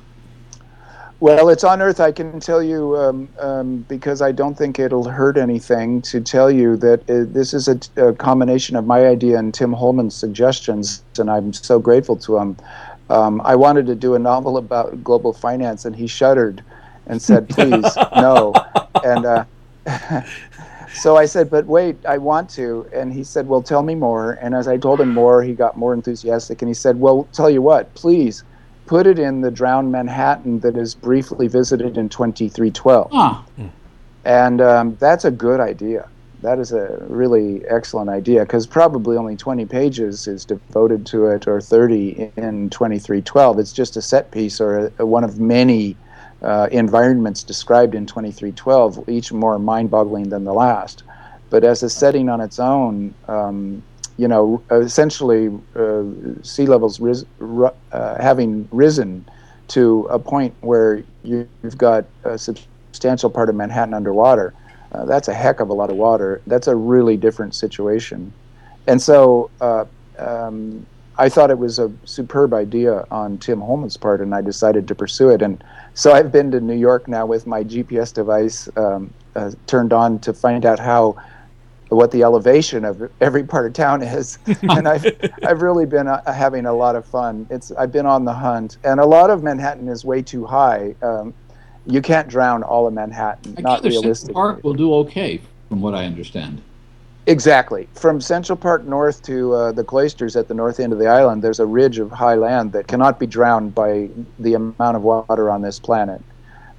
[1.20, 2.01] Well, it's on Earth.
[2.01, 6.51] I can tell you um, um, because I don't think it'll hurt anything to tell
[6.51, 11.03] you that uh, this is a, a, combination of my idea and Tim Holman's suggestions,
[11.18, 12.57] and I'm so grateful to him.
[13.11, 16.62] Um, I wanted to do a novel about global finance, and he shuddered
[17.07, 18.53] and said, "Please, no."
[19.03, 19.45] And uh,
[20.95, 22.88] so I said, but wait, I want to.
[22.92, 24.32] And he said, well, tell me more.
[24.40, 26.62] And as I told him more, he got more enthusiastic.
[26.62, 28.45] And he said, well, tell you what, please
[28.86, 33.09] put it in the drowned Manhattan that is briefly visited in 2312.
[33.12, 33.45] Ah.
[34.24, 36.09] And um, that's a good idea.
[36.42, 41.49] That is a really excellent idea because probably only 20 pages is devoted to it
[41.49, 43.59] or 30 in 2312.
[43.59, 45.97] It's just a set piece or a, a one of many
[46.43, 51.03] uh, environments described in 2312, each more mind-boggling than the last.
[51.51, 53.82] But as a setting on its own, um,
[54.16, 56.03] you know, essentially uh,
[56.43, 57.24] sea levels ris-
[57.93, 59.24] uh, having risen
[59.68, 64.53] to a point where you, have got a substantial part of Manhattan underwater.
[64.93, 66.41] Uh, that's a heck of a lot of water.
[66.47, 68.32] That's a really different situation.
[68.87, 69.87] And so uh,
[70.18, 74.87] um, I thought it was a superb idea on Tim Holman's part, and I decided
[74.89, 75.43] to pursue it.
[75.43, 75.62] And
[75.95, 80.18] so I've been to New York now with my GPS device um, uh, turned on
[80.20, 81.16] to find out how
[81.88, 85.07] what the elevation of every part of town is, and I've
[85.47, 87.47] I've really been uh, having a lot of fun.
[87.51, 90.95] It's I've been on the hunt, and a lot of Manhattan is way too high.
[91.03, 91.32] Um,
[91.86, 93.55] you can't drown all of Manhattan.
[93.59, 94.34] I not realistically.
[94.34, 96.62] Park will do okay, from what I understand.
[97.27, 97.89] Exactly.
[97.95, 101.43] From Central Park north to uh, the cloisters at the north end of the island,
[101.43, 105.51] there's a ridge of high land that cannot be drowned by the amount of water
[105.51, 106.20] on this planet.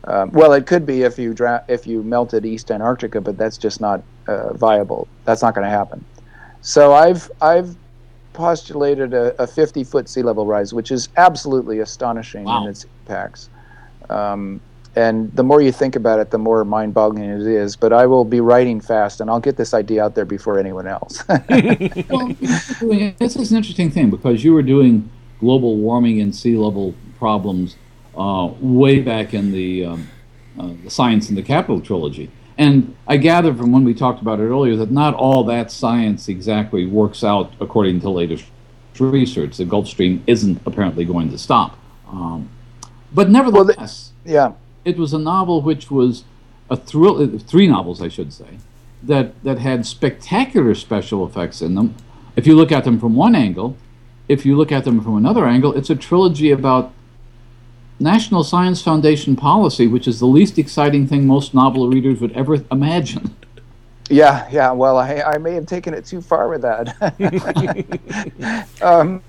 [0.04, 3.58] Um, well, it could be if you dra- if you melted East Antarctica, but that's
[3.58, 5.08] just not uh, viable.
[5.24, 6.06] That's not going to happen.
[6.62, 7.76] So I've I've
[8.34, 12.64] postulated a, a 50 foot sea level rise, which is absolutely astonishing wow.
[12.64, 13.50] in its impacts.
[14.10, 14.62] Um,
[14.96, 17.76] and the more you think about it, the more mind-boggling it is.
[17.76, 20.88] But I will be writing fast, and I'll get this idea out there before anyone
[20.88, 21.24] else.
[21.30, 26.96] well, this is an interesting thing because you were doing global warming and sea level
[27.20, 27.76] problems
[28.18, 30.08] uh, way back in the, um,
[30.58, 32.32] uh, the Science in the Capital trilogy.
[32.58, 36.30] And I gather from when we talked about it earlier that not all that science
[36.30, 38.46] exactly works out according to latest
[38.98, 39.58] research.
[39.58, 41.78] The Gulf Stream isn't apparently going to stop.
[42.08, 42.50] Um,
[43.12, 44.54] but nevertheless, well, the, yeah,
[44.86, 46.24] it was a novel which was
[46.70, 48.60] a thrill, uh, three novels, I should say,
[49.04, 51.96] that, that had spectacular special effects in them.
[52.36, 53.76] If you look at them from one angle,
[54.28, 56.94] if you look at them from another angle, it's a trilogy about
[58.00, 62.64] National Science Foundation policy, which is the least exciting thing most novel readers would ever
[62.72, 63.36] imagine.
[64.08, 64.70] Yeah, yeah.
[64.70, 66.94] Well, I, I may have taken it too far with that.
[68.84, 69.24] um,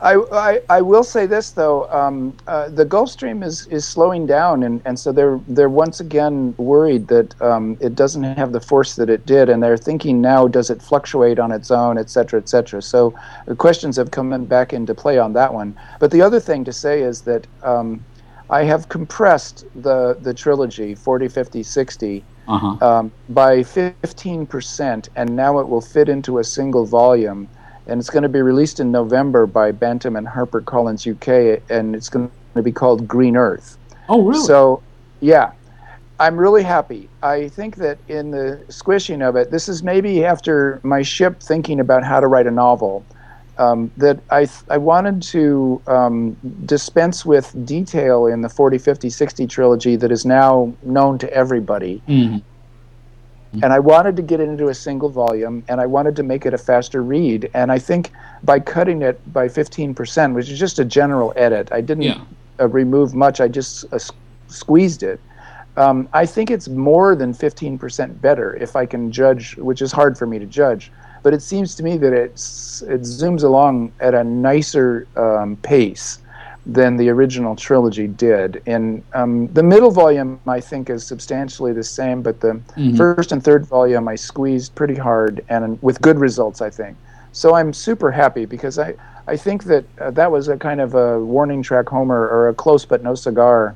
[0.00, 4.26] I, I, I, will say this though, um, uh, the Gulf Stream is, is slowing
[4.26, 8.60] down, and, and so they're they're once again worried that um, it doesn't have the
[8.60, 12.08] force that it did, and they're thinking now, does it fluctuate on its own, et
[12.10, 12.80] cetera, et cetera.
[12.80, 13.14] So
[13.46, 15.76] the questions have come in back into play on that one.
[15.98, 18.04] But the other thing to say is that um,
[18.48, 22.84] I have compressed the the trilogy 40, 50, 60 Uh-huh.
[22.84, 27.48] um, by 15%, and now it will fit into a single volume.
[27.86, 32.08] And it's going to be released in November by Bantam and HarperCollins UK, and it's
[32.08, 33.76] going to be called Green Earth.
[34.08, 34.44] Oh, really?
[34.44, 34.82] So,
[35.20, 35.52] yeah,
[36.18, 37.08] I'm really happy.
[37.22, 41.80] I think that in the squishing of it, this is maybe after my ship thinking
[41.80, 43.04] about how to write a novel.
[43.58, 49.10] Um, that I, th- I wanted to um, dispense with detail in the 40, 50,
[49.10, 52.42] 60 trilogy that is now known to everybody Mhm.
[53.52, 56.46] And I wanted to get it into a single volume, and I wanted to make
[56.46, 57.50] it a faster read.
[57.52, 58.12] And I think
[58.44, 62.20] by cutting it by 15%, which is just a general edit, I didn't Yeah.
[62.60, 63.98] uh, remove much, I just uh,
[64.48, 65.18] squeezed it.
[65.76, 70.16] Um, I think it's more than 15% better if I can judge, which is hard
[70.18, 70.92] for me to judge.
[71.22, 76.18] But it seems to me that it's, it zooms along at a nicer um, pace
[76.72, 78.62] than the original trilogy did.
[78.66, 82.96] And um, the middle volume, I think, is substantially the same, but the Mhm.
[82.96, 86.96] first and third volume I squeezed pretty hard and with good results, I think.
[87.32, 88.94] So I'm super happy because I,
[89.26, 92.54] I think that uh, that was a kind of a warning track Homer or a
[92.54, 93.74] close but no cigar.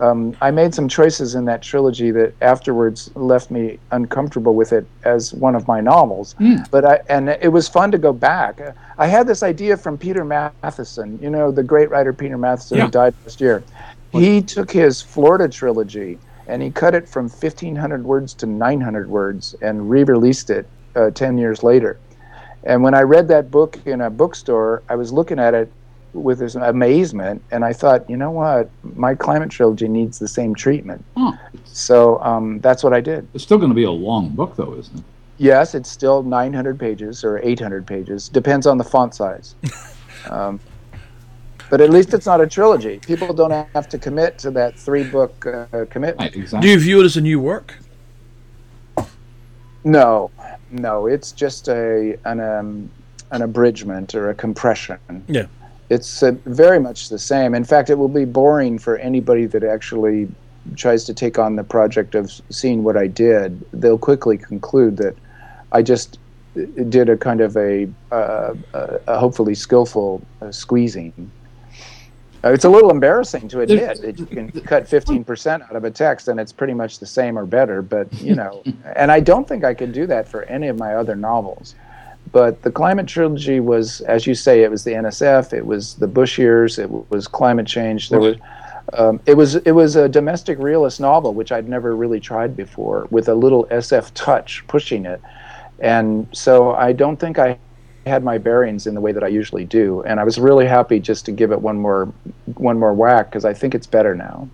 [0.00, 4.86] Um, I made some choices in that trilogy that afterwards left me uncomfortable with it
[5.04, 6.34] as one of my novels.
[6.40, 6.68] Mm.
[6.70, 8.60] But I and it was fun to go back.
[8.98, 12.84] I had this idea from Peter Matthiessen, you know, the great writer Peter Matthiessen Yeah.
[12.86, 13.62] who died last year.
[14.12, 19.54] He took his Florida trilogy and he cut it from 1,500 words to 900 words
[19.62, 22.00] and re-released it uh, 10 years later.
[22.64, 25.72] And when I read that book in a bookstore, I was looking at it
[26.12, 30.54] with this amazement, and I thought, you know what, my climate trilogy needs the same
[30.54, 31.04] treatment.
[31.16, 31.32] Huh.
[31.64, 33.28] So um, that's what I did.
[33.34, 35.04] It's still going to be a long book, though, isn't it?
[35.38, 39.54] Yes, it's still 900 pages or 800 pages, depends on the font size.
[40.30, 40.60] um,
[41.70, 42.98] but at least it's not a trilogy.
[42.98, 46.36] People don't have to commit to that three book uh, commitment.
[46.36, 47.78] Right, Do you view it as a new work?
[49.84, 50.30] No,
[50.70, 52.90] no, it's just a an um,
[53.30, 54.98] an abridgment or a compression.
[55.26, 55.46] Yeah.
[55.90, 57.54] It's uh, very much the same.
[57.54, 60.28] In fact, it will be boring for anybody that actually
[60.76, 63.60] tries to take on the project of seeing what I did.
[63.72, 65.16] They'll quickly conclude that
[65.72, 66.18] I just
[66.56, 71.12] uh, did a kind of a, uh, a, a hopefully skillful uh, squeezing.
[72.42, 75.90] Uh, it's a little embarrassing to admit that you can cut 15% out of a
[75.90, 78.62] text and it's pretty much the same or better, but you know,
[78.96, 81.74] and I don't think I could do that for any of my other novels.
[82.32, 86.06] But the climate trilogy was, as you say, it was the NSF, it was the
[86.06, 88.08] Bush years, it was climate change.
[88.08, 88.36] There was,
[88.92, 93.08] um, it was, it was a domestic realist novel, which I'd never really tried before,
[93.10, 95.20] with a little SF touch pushing it.
[95.80, 97.58] And so I don't think I
[98.06, 100.02] had my bearings in the way that I usually do.
[100.02, 102.12] And I was really happy just to give it one more,
[102.54, 104.48] one more whack because I think it's better now.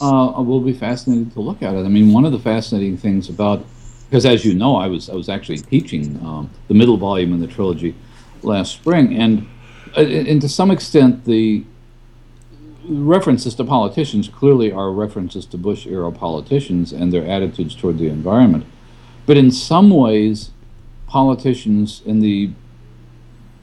[0.00, 1.84] uh, will be fascinated to look at it.
[1.84, 3.64] I mean, one of the fascinating things about
[4.08, 7.40] because, as you know, I was I was actually teaching um, the middle volume in
[7.40, 7.94] the trilogy
[8.42, 9.46] last spring, and
[9.96, 11.64] uh, and to some extent the
[12.88, 18.06] references to politicians clearly are references to Bush era politicians and their attitudes toward the
[18.06, 18.64] environment,
[19.26, 20.50] but in some ways,
[21.06, 22.50] politicians in the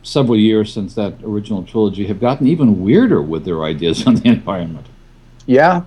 [0.03, 4.27] several years since that original trilogy have gotten even weirder with their ideas on the
[4.37, 4.85] environment.
[5.45, 5.83] Yeah,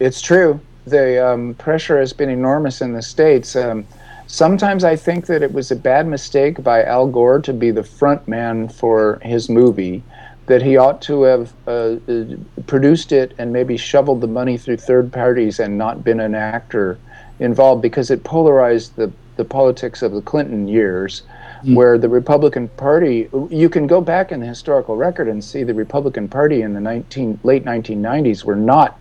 [0.00, 0.60] it's true.
[0.88, 3.54] The um, pressure has been enormous in the states.
[3.54, 3.86] Um,
[4.26, 7.82] sometimes I think that it was a bad mistake by Al Gore to be the
[7.82, 10.02] front man for his movie.
[10.46, 12.24] That he ought to have uh, uh,
[12.66, 16.98] produced it and maybe shoveled the money through third parties and not been an actor
[17.38, 21.22] involved because it polarized the, the politics of the Clinton years,
[21.64, 25.74] where the Republican Party, you can go back in the historical record and see the
[25.74, 28.98] Republican Party in the 19, late 1990s were not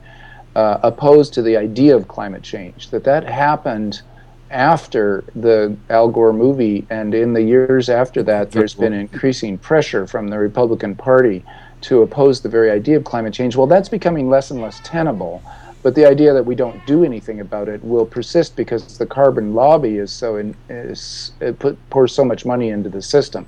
[0.57, 2.89] uh, opposed to the idea of climate change.
[2.89, 4.01] That that happened
[4.49, 10.07] after the Al Gore movie, and in the years after that, there's been increasing pressure
[10.07, 11.45] from the Republican Party
[11.81, 13.55] to oppose the very idea of climate change.
[13.55, 15.43] Well, that's becoming less and less tenable.
[15.83, 19.53] But the idea that we don't do anything about it will persist because the carbon
[19.53, 23.47] lobby is so in, is it put pours so much money into the system.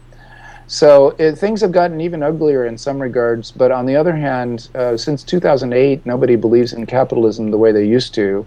[0.69, 3.49] So it, things have gotten even uglier in some regards.
[3.51, 7.85] But on the other hand, uh, since 2008, nobody believes in capitalism the way they
[7.85, 8.45] used to.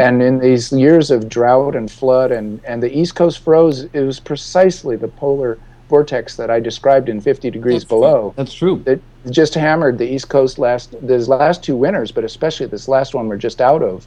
[0.00, 4.02] And in these years of drought and flood, and, and the East Coast froze, it
[4.02, 5.58] was precisely the polar
[5.88, 8.82] vortex that I described in 50 degrees That's below That's true.
[8.84, 9.00] that
[9.30, 13.28] just hammered the East Coast last these last two winters, but especially this last one
[13.28, 14.06] we're just out of,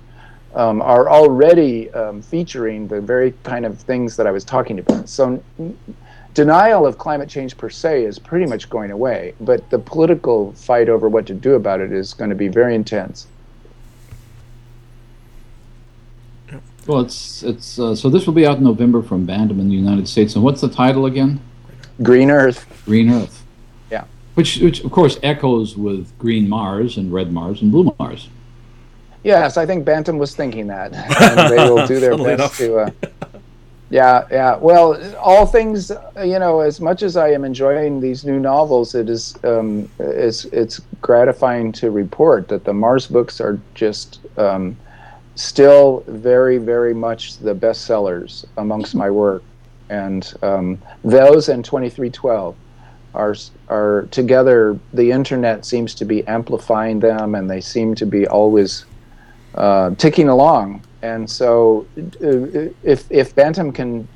[0.56, 5.08] um, are already um, featuring the very kind of things that I was talking about.
[5.10, 5.44] So
[6.38, 10.88] denial of climate change per se is pretty much going away, but the political fight
[10.88, 13.26] over what to do about it is going to be very intense.
[16.86, 19.76] Well, it's it's uh, so this will be out in November from Bantam in the
[19.76, 20.36] United States.
[20.36, 21.42] And what's the title again?
[22.04, 22.68] Green Earth.
[22.86, 23.44] Green Earth.
[23.90, 24.06] Yeah.
[24.36, 28.30] Which which of course echoes with Green Mars and Red Mars and Blue Mars.
[29.24, 32.78] Yes, I think Bantam was thinking that, and they will do their best to.
[32.78, 32.92] Uh,
[33.90, 34.58] yeah, yeah.
[34.58, 35.92] Well, all things,
[36.24, 40.46] you know, as much as I am enjoying these new novels, it is um, it's
[40.46, 44.76] it's gratifying to report that the Mars books are just um,
[45.36, 49.44] still very, very much the bestsellers amongst my work,
[49.90, 52.58] and um, those and twenty three twelve
[53.14, 53.36] are
[53.70, 54.78] are together.
[54.94, 58.84] The internet seems to be amplifying them, and they seem to be always
[59.56, 60.84] uh, ticking along.
[61.02, 64.08] And so, uh, if if Bantam can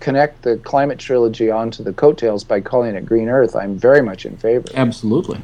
[0.00, 4.24] connect the climate trilogy onto the coattails by calling it Green Earth, I'm very much
[4.24, 4.68] in favor.
[4.74, 5.40] Absolutely.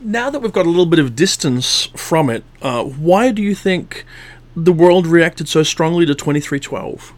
[0.00, 3.54] Now that we've got a little bit of distance from it, uh, why do you
[3.54, 4.06] think
[4.56, 7.12] the world reacted so strongly to 2312?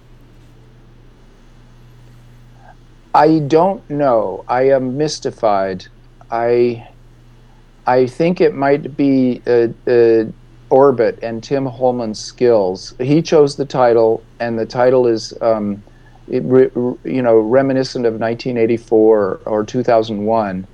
[3.14, 4.44] I don't know.
[4.48, 5.86] I am mystified.
[6.30, 6.88] I
[7.86, 10.24] I think it might be uh, uh,
[10.72, 12.94] Orbit and Tim Holman's skills.
[12.98, 15.82] He chose the title, and the title is, um,
[16.28, 16.42] it,
[17.04, 20.66] you know, reminiscent of 1984 or 2001.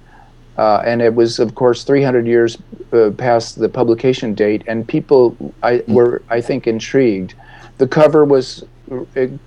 [0.57, 2.59] Uh, and it was, of course, 300 years
[2.93, 7.35] uh, past the publication date, and people I, were, I think, intrigued.
[7.79, 8.65] The cover was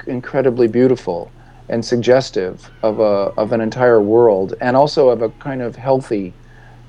[0.06, 1.32] incredibly beautiful
[1.70, 6.34] and suggestive of a of an entire world, and also of a kind of healthy,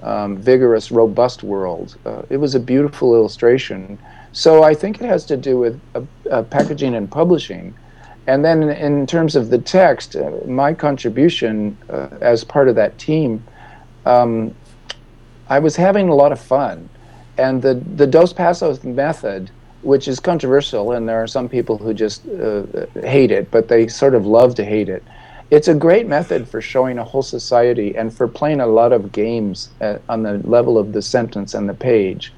[0.03, 1.97] um, vigorous, robust world.
[2.05, 3.99] Uh, it was a beautiful illustration.
[4.33, 7.75] So I think it has to do with uh, uh, packaging and publishing.
[8.27, 12.99] And then in terms of the text, uh, my contribution uh, as part of that
[12.99, 13.45] team,
[14.07, 14.55] um,
[15.49, 16.89] I was having a lot of fun.
[17.39, 19.51] And the, the Dos Passos method
[19.83, 22.63] which is controversial, and there are some people who just uh,
[23.03, 25.03] hate it, but they sort of love to hate it.
[25.53, 29.13] It's a great method for showing a whole society and for playing a lot of
[29.13, 32.33] games at, on the level of the sentence and the page.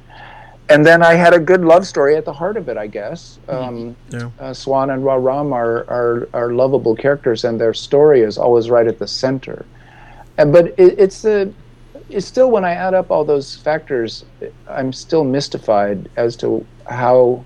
[0.69, 3.39] And then I had a good love story at the heart of it, I guess.
[3.47, 3.65] Mm-hmm.
[3.65, 4.31] Um, yeah.
[4.41, 8.89] uh, Swan and Wahram are, are, are lovable characters, and their story is always right
[8.89, 9.65] at the center.
[10.37, 11.53] And, but it, it's the
[12.11, 14.25] it's still when I add up all those factors,
[14.69, 17.45] I'm still mystified as to how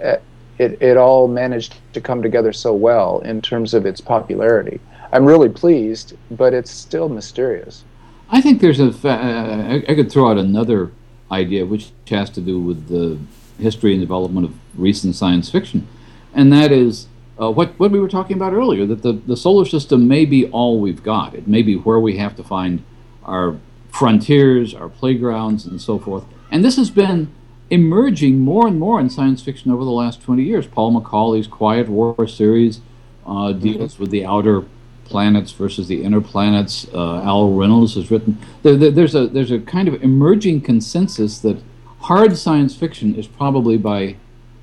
[0.00, 0.18] uh,
[0.58, 4.80] it, it all managed to come together so well in terms of its popularity.
[5.12, 7.84] I'm really pleased, but it's still mysterious.
[8.30, 8.92] I think there's a.
[8.92, 10.92] Fa- uh, I, I could throw out another
[11.30, 13.18] idea which has to do with the
[13.62, 15.88] history and development of recent science fiction,
[16.34, 17.06] and that is
[17.40, 18.84] uh, what what we were talking about earlier.
[18.84, 21.34] That the the solar system may be all we've got.
[21.34, 22.84] It may be where we have to find
[23.24, 23.56] our
[23.90, 26.24] frontiers, our playgrounds, and so forth.
[26.50, 27.32] And this has been
[27.70, 30.66] emerging more and more in science fiction over the last 20 years.
[30.66, 32.80] Paul McAuley's Quiet War series
[33.26, 34.02] uh, deals mm-hmm.
[34.02, 34.64] with the outer
[35.08, 36.86] planets versus the inner planets.
[36.92, 38.38] Uh, Al Reynolds has written.
[38.62, 41.60] There, there, there's a there's a kind of emerging consensus that
[42.00, 44.16] hard science fiction is probably by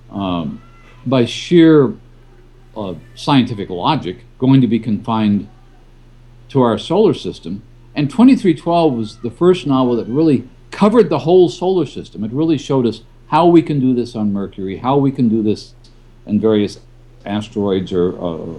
[0.10, 0.62] um,
[1.06, 1.94] by sheer
[2.76, 5.50] uh, scientific logic going to be confined
[6.50, 7.64] to our solar system.
[7.96, 12.24] And 2312 was the first novel that really covered the whole solar system.
[12.24, 15.42] It really showed us how we can do this on Mercury, how we can do
[15.42, 15.74] this
[16.26, 16.80] in various
[17.26, 18.58] asteroids or uh,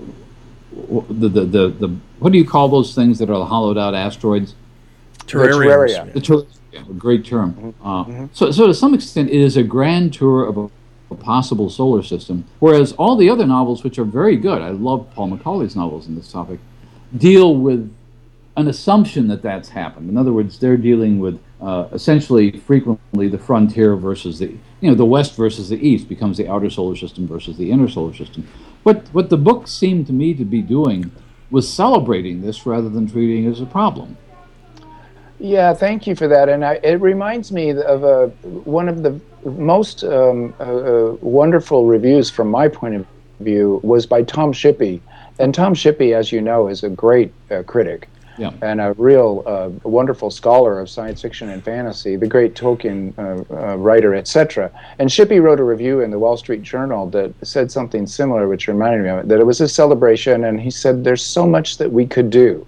[1.09, 3.95] the, the, the, the, what do you call those things that are the hollowed out
[3.95, 4.55] asteroids?
[5.21, 6.13] Terraria.
[6.13, 7.55] The ter- yeah, a great term.
[7.55, 7.87] Mm-hmm.
[7.87, 8.27] Uh, mm-hmm.
[8.33, 10.71] So, so to some extent, it is a grand tour of a,
[11.11, 12.45] a, possible solar system.
[12.59, 16.15] Whereas all the other novels, which are very good, I love Paul McAuley's novels in
[16.15, 16.61] this topic,
[17.17, 17.93] deal with
[18.57, 20.09] an assumption that that's happened.
[20.09, 24.47] In other words, they're dealing with uh, essentially frequently the frontier versus the
[24.81, 27.89] you know the west versus the east becomes the outer solar system versus the inner
[27.89, 28.47] solar system.
[28.87, 31.11] What what the book seemed to me to be doing
[31.51, 34.17] was celebrating this rather than treating it as a problem.
[35.41, 36.49] Yeah, thank you for that.
[36.49, 38.29] And I, it reminds me of a,
[38.79, 43.07] one of the most um, uh, uh, wonderful reviews from my point of
[43.41, 45.01] view was by Tom Shippey.
[45.41, 48.09] And Tom Shippey, as you know, is a great uh, critic
[48.39, 48.53] yeah.
[48.63, 53.55] and a real uh, wonderful scholar of science fiction and fantasy, the great Tolkien uh,
[53.55, 54.71] uh, writer, etc.
[54.99, 58.69] And Shippey wrote a review in the Wall Street Journal that said something similar, which
[58.69, 61.79] reminded me of it, that it was a celebration, and he said there's so much
[61.79, 62.67] that we could do.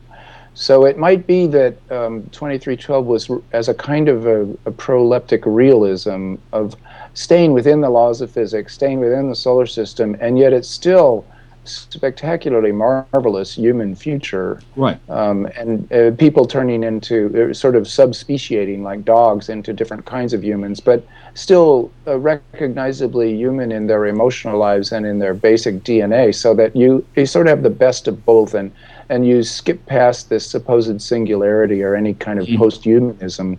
[0.54, 5.44] So it might be that um, 2312 was as a kind of a, a proleptic
[5.46, 6.74] realism of
[7.14, 11.24] staying within the laws of physics, staying within the solar system, and yet it's still
[11.68, 14.60] spectacularly marvelous human future.
[14.76, 14.98] Right.
[15.08, 20.32] Um, and uh, people turning into uh, sort of subspeciating like dogs into different kinds
[20.32, 25.82] of humans, but still uh, recognizably human in their emotional lives and in their basic
[25.84, 28.72] DNA, so that you, you sort of have the best of both and,
[29.08, 32.58] and you skip past this supposed singularity or any kind of mm-hmm.
[32.58, 33.58] post humanism.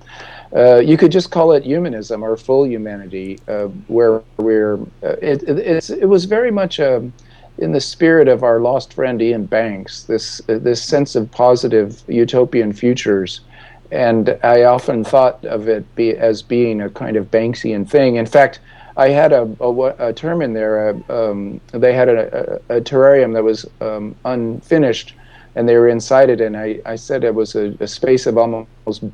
[0.55, 4.75] Uh, you could just call it humanism or full humanity, uh, where we're.
[5.03, 7.09] Uh, it, it, it was very much a,
[7.59, 10.03] in the spirit of our lost friend Iain Banks.
[10.03, 13.41] This uh, this sense of positive utopian futures,
[13.91, 18.15] and I often thought of it be, as being a kind of Banksian thing.
[18.15, 18.59] In fact.
[18.97, 20.89] I had a, a, a term in there.
[20.89, 25.13] Uh, um, they had a, a, terrarium that was um, unfinished,
[25.55, 26.41] and they were inside it.
[26.41, 28.67] And I, I said it was a, a space of almost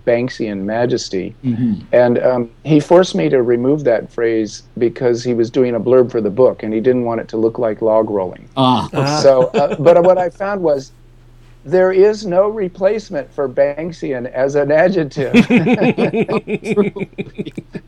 [0.05, 1.35] Banksian majesty.
[1.43, 1.85] Mm-hmm.
[1.91, 6.11] And um, he forced me to remove that phrase because he was doing a blurb
[6.11, 8.47] for the book and he didn't want it to look like log rolling.
[8.57, 8.89] Ah.
[9.21, 10.91] So, uh, but what I found was
[11.65, 15.33] there is no replacement for Banksian as an adjective.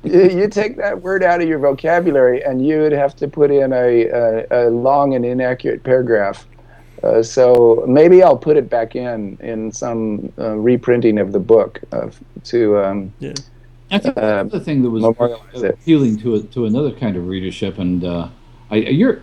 [0.04, 3.52] you, you, take that word out of your vocabulary, and you would have to put
[3.52, 6.48] in a, a, a long and inaccurate paragraph.
[7.04, 11.82] Uh, so maybe I'll put it back in in some uh, reprinting of the book
[11.92, 12.10] uh,
[12.46, 12.80] to.
[12.80, 13.34] Um, yeah.
[13.90, 15.04] I think uh, the thing that was
[15.64, 18.28] appealing to a, to another kind of readership, and uh,
[18.70, 19.22] I, you're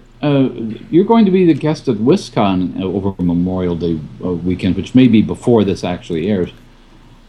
[0.90, 5.20] you're going to be the guest at WisCon over Memorial Day weekend, which may be
[5.20, 6.50] before this actually airs.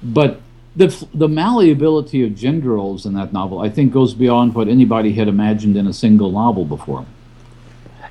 [0.02, 0.40] But
[0.76, 5.14] the the malleability of gender roles in that novel, I think, goes beyond what anybody
[5.14, 7.06] had imagined in a single novel before.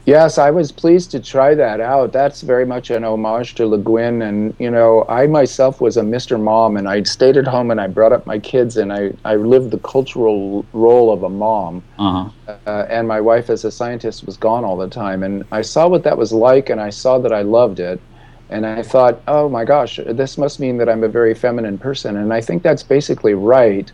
[0.06, 2.12] Yes, I was pleased to try that out.
[2.12, 4.20] That's very much an homage to Le Guin.
[4.20, 6.38] And, you know, I myself was a Mr.
[6.38, 9.36] Mom and I stayed at home and I brought up my kids and I, I
[9.36, 11.82] lived the cultural role of a mom.
[11.98, 12.54] Uh-huh.
[12.66, 15.22] Uh, and my wife, as a scientist, was gone all the time.
[15.22, 17.98] And I saw what that was like and I saw that I loved it.
[18.50, 22.18] And I thought, oh my gosh, this must mean that I'm a very feminine person.
[22.18, 23.90] And I think that's basically right.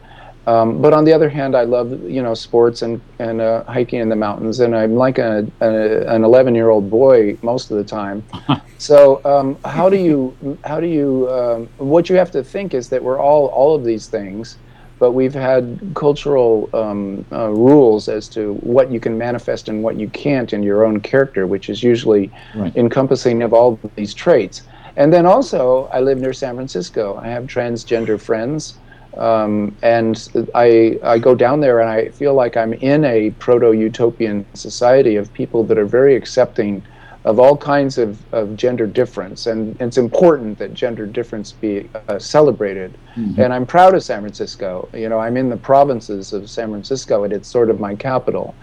[0.46, 4.00] Um, but on the other hand, I love you know sports and and uh, hiking
[4.00, 7.76] in the mountains, and I'm like a, a an 11 year old boy most of
[7.76, 8.24] the time.
[8.78, 12.88] so um, how do you how do you um, what you have to think is
[12.88, 14.56] that we're all all of these things,
[14.98, 19.96] but we've had cultural um, uh, rules as to what you can manifest and what
[19.96, 22.74] you can't in your own character, which is usually right.
[22.76, 24.62] encompassing of all of these traits.
[24.96, 27.18] And then also, I live near San Francisco.
[27.22, 28.78] I have transgender friends.
[29.16, 33.72] Um, and I, I go down there and I feel like I'm in a proto
[33.72, 36.82] utopian society of people that are very accepting
[37.24, 39.46] of all kinds of, of gender difference.
[39.46, 42.96] And it's important that gender difference be uh, celebrated.
[43.14, 43.40] Mm-hmm.
[43.40, 44.88] And I'm proud of San Francisco.
[44.94, 48.54] You know, I'm in the provinces of San Francisco and it's sort of my capital.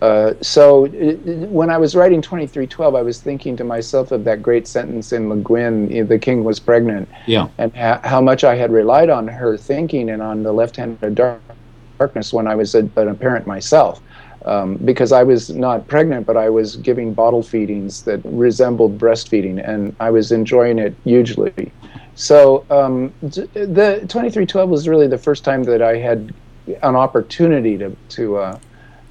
[0.00, 1.16] Uh, so it,
[1.50, 5.28] when I was writing 2312, I was thinking to myself of that great sentence in
[5.28, 9.26] Le Guin, "The king was pregnant," yeah, and ha- how much I had relied on
[9.26, 11.40] her thinking and on the left hand of dark-
[11.98, 14.00] darkness when I was a, an parent myself.
[14.44, 19.68] Um, because I was not pregnant, but I was giving bottle feedings that resembled breastfeeding,
[19.68, 21.72] and I was enjoying it hugely.
[22.14, 26.32] So um, the 2312 was really the first time that I had
[26.82, 28.58] an opportunity to to uh,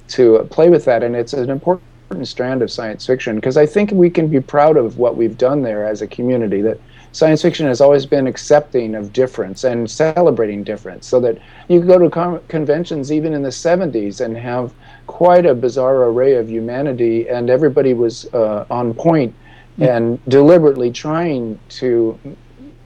[0.08, 1.82] to play with that, and it's an important
[2.22, 5.62] strand of science fiction because I think we can be proud of what we've done
[5.62, 6.62] there as a community.
[6.62, 6.80] That
[7.12, 11.38] science fiction has always been accepting of difference and celebrating difference, so that
[11.68, 14.72] you could go to con- conventions even in the 70s and have
[15.06, 19.34] quite a bizarre array of humanity, and everybody was uh, on point
[19.80, 22.18] and deliberately trying to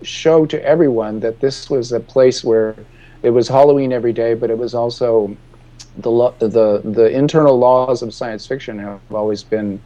[0.02, 2.74] show to everyone that this was a place where
[3.22, 5.34] it was Halloween every day, but it was also
[5.98, 9.80] the the the internal laws of science fiction have always been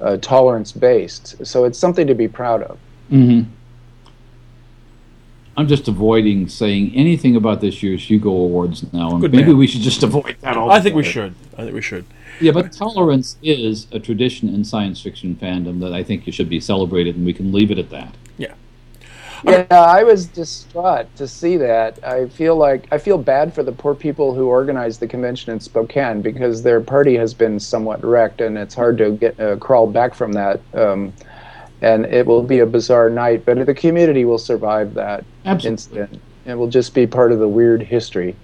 [0.00, 1.44] uh, tolerance based.
[1.46, 2.78] So it's something to be proud of.
[3.10, 3.50] Mm-hmm.
[5.56, 9.58] I'm just avoiding saying anything about this year's Hugo Awards now, and Good maybe man.
[9.58, 10.56] we should just avoid that.
[10.56, 10.80] Altogether.
[10.80, 11.34] I think we should.
[11.58, 12.06] I think we should.
[12.40, 16.48] Yeah, but tolerance is a tradition in science fiction fandom that I think you should
[16.48, 18.14] be celebrated, and we can leave it at that.
[19.44, 19.66] Yeah.
[19.70, 22.02] Yeah, I was distraught to see that.
[22.04, 25.60] I feel like I feel bad for the poor people who organized the convention in
[25.60, 29.86] Spokane because their party has been somewhat wrecked, and it's hard to get uh, crawl
[29.86, 30.60] back from that.
[30.74, 31.12] Um,
[31.80, 35.72] and it will be a bizarre night, but the community will survive that Absolutely.
[35.72, 36.22] incident.
[36.46, 38.36] It will just be part of the weird history.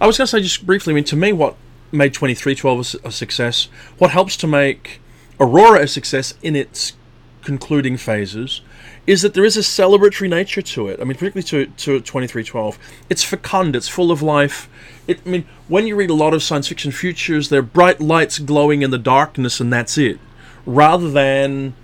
[0.00, 0.92] I was going to say just briefly.
[0.92, 1.56] I mean, to me, what
[1.92, 3.68] made twenty three twelve a success,
[3.98, 5.00] what helps to make
[5.38, 6.94] Aurora a success in its
[7.42, 8.62] concluding phases
[9.06, 11.00] is that there is a celebratory nature to it.
[11.00, 12.78] I mean, particularly to, to 2312.
[13.10, 14.68] It's fecund, it's full of life.
[15.06, 18.38] It, I mean, when you read a lot of science fiction futures, they're bright lights
[18.38, 20.18] glowing in the darkness, and that's it.
[20.66, 21.74] rather than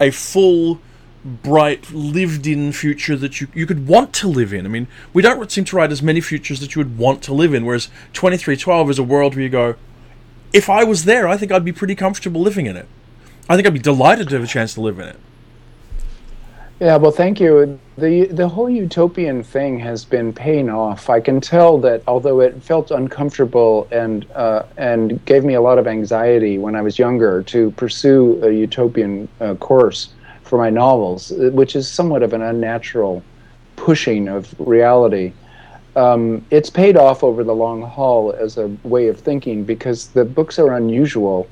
[0.00, 0.80] a full,
[1.24, 4.66] bright, lived in future that you, you could want to live in.
[4.66, 7.34] I mean, we don't seem to write as many futures that you would want to
[7.34, 9.74] live in, whereas 2312 is a world where you go,
[10.52, 12.88] if I was there, I think I'd be pretty comfortable living in it.
[13.48, 15.18] I think I'd be delighted to have a chance to live in it.
[16.78, 17.80] Yeah, well, thank you.
[17.96, 21.08] the The whole utopian thing has been paying off.
[21.08, 25.78] I can tell that although it felt uncomfortable and uh, and gave me a lot
[25.78, 30.10] of anxiety when I was younger to pursue a utopian uh, course
[30.42, 33.22] for my novels, which is somewhat of an unnatural
[33.76, 35.32] pushing of reality.
[35.96, 40.26] Um, it's paid off over the long haul as a way of thinking because the
[40.26, 41.48] books are unusual,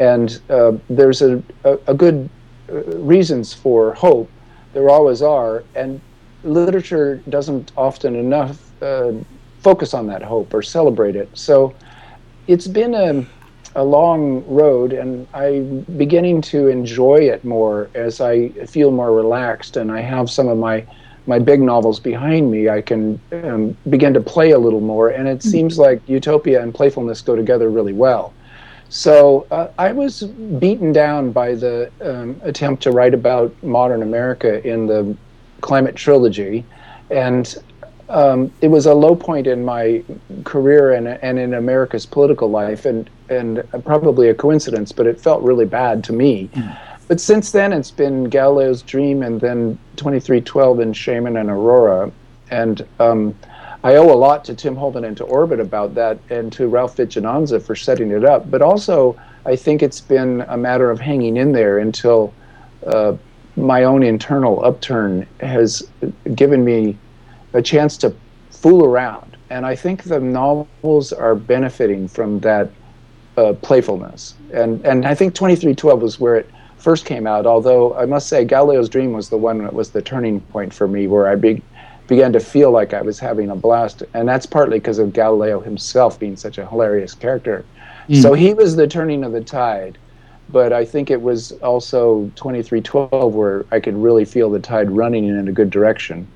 [0.00, 2.28] and uh, there's a, a, a good
[2.68, 4.28] uh, reasons for hope
[4.74, 6.00] there always are, and
[6.42, 9.12] literature doesn't often enough uh,
[9.60, 11.28] focus on that hope or celebrate it.
[11.32, 11.74] So
[12.46, 13.26] it's been a,
[13.74, 19.78] a long road, and I'm beginning to enjoy it more as I feel more relaxed
[19.78, 20.86] and I have some of my
[21.26, 25.26] my big novels behind me, I can um, begin to play a little more, and
[25.26, 25.48] it mm-hmm.
[25.48, 28.34] seems like utopia and playfulness go together really well.
[28.94, 34.64] So uh, I was beaten down by the um, attempt to write about modern America
[34.64, 35.16] in the
[35.62, 36.64] climate trilogy,
[37.10, 37.56] and
[38.08, 40.04] um, it was a low point in my
[40.44, 45.42] career and, and in America's political life, and and probably a coincidence, but it felt
[45.42, 46.48] really bad to me.
[46.54, 46.78] Mm.
[47.08, 52.12] But since then, it's been Galileo's Dream, and then 2312 and Shaman and Aurora,
[52.52, 53.34] and um,
[53.84, 56.96] I owe a lot to Tim Holman and to Orbit about that, and to Ralph
[56.96, 58.50] Vicinanza for setting it up.
[58.50, 62.32] But also, I think it's been a matter of hanging in there until
[62.86, 63.14] uh,
[63.56, 65.86] my own internal upturn has
[66.34, 66.96] given me
[67.52, 68.14] a chance to
[68.50, 69.36] fool around.
[69.50, 72.70] And I think the novels are benefiting from that
[73.36, 74.34] uh, playfulness.
[74.54, 77.46] And and I think 2312 was where it first came out.
[77.46, 80.88] Although I must say, Galileo's Dream was the one that was the turning point for
[80.88, 81.62] me, where I be,
[82.06, 84.02] began to feel like I was having a blast.
[84.14, 87.64] And that's partly because of Galileo himself being such a hilarious character.
[88.08, 88.20] Mm.
[88.20, 89.98] So he was the turning of the tide.
[90.50, 95.24] But I think it was also 2312 where I could really feel the tide running
[95.24, 96.28] in a good direction.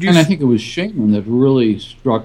[0.00, 2.24] And I think it was Shaman that really struck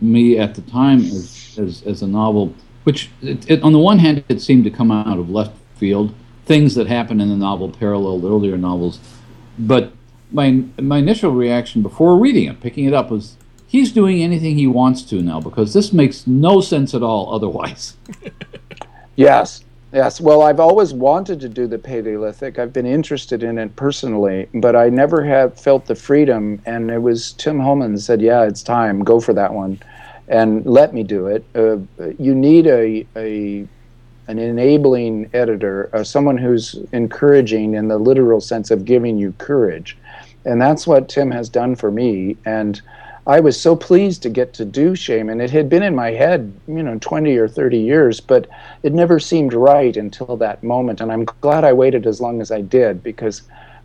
[0.00, 2.54] me at the time as, as, as a novel,
[2.84, 6.14] which it, it, on the one hand, it seemed to come out of left field.
[6.46, 9.00] Things that happened in the novel paralleled earlier novels.
[9.58, 9.92] But
[10.34, 13.36] my my initial reaction before reading it, picking it up, was
[13.66, 17.96] he's doing anything he wants to now because this makes no sense at all otherwise.
[19.16, 20.20] yes, yes.
[20.20, 22.58] Well, I've always wanted to do the Paleolithic.
[22.58, 26.60] I've been interested in it personally, but I never have felt the freedom.
[26.66, 29.04] And it was Tim Holman said, "Yeah, it's time.
[29.04, 29.78] Go for that one."
[30.26, 31.44] And let me do it.
[31.54, 31.76] Uh,
[32.18, 33.68] you need a, a
[34.26, 39.98] an enabling editor, uh, someone who's encouraging in the literal sense of giving you courage.
[40.44, 42.36] And that's what Tim has done for me.
[42.44, 42.80] And
[43.26, 45.40] I was so pleased to get to do Shaman.
[45.40, 48.46] It had been in my head, you know, 20 or 30 years, but
[48.82, 51.00] it never seemed right until that moment.
[51.00, 53.42] And I'm glad I waited as long as I did because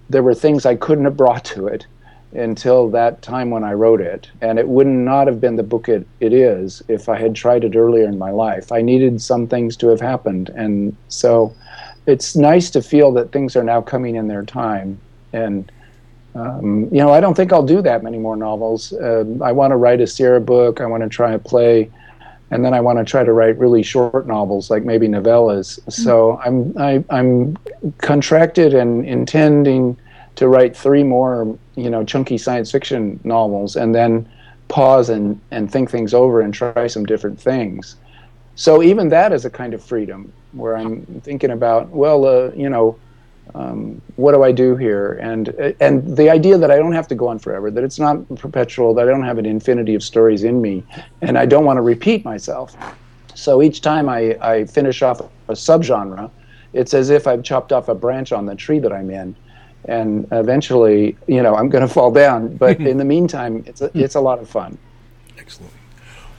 [0.09, 1.85] there were things I couldn't have brought to it
[2.33, 4.29] until that time when I wrote it.
[4.41, 7.63] And it would not have been the book it, it is if I had tried
[7.63, 8.73] it earlier in my life.
[8.73, 10.49] I needed some things to have happened.
[10.49, 11.55] And so
[12.05, 14.99] it's nice to feel that things are now coming in their time.
[15.31, 15.71] And
[16.35, 18.93] um, you know, I don't think I'll do that many more novels.
[18.93, 20.79] Uh, I want to write a Sierra book.
[20.79, 21.91] I want to try a play,
[22.51, 25.79] and then I want to try to write really short novels, like maybe novellas.
[25.79, 25.91] Mm-hmm.
[25.91, 27.57] So I'm I, I'm
[27.97, 29.97] contracted and intending
[30.35, 34.29] to write three more, you know, chunky science fiction novels, and then
[34.67, 37.95] pause and and think things over and try some different things.
[38.55, 42.69] So even that is a kind of freedom where I'm thinking about, well, uh, you
[42.69, 42.99] know
[43.55, 45.13] um, what do I do here?
[45.21, 45.49] And
[45.79, 48.93] and the idea that I don't have to go on forever, that it's not perpetual,
[48.95, 50.83] that I don't have an infinity of stories in me,
[51.21, 52.75] and I don't want to repeat myself.
[53.33, 56.29] So each time I, I finish off a subgenre,
[56.73, 59.35] it's as if I've chopped off a branch on the tree that I'm in,
[59.85, 62.55] and eventually, you know, I'm going to fall down.
[62.57, 64.77] But in the meantime, it's a, it's a lot of fun.
[65.37, 65.73] Excellent.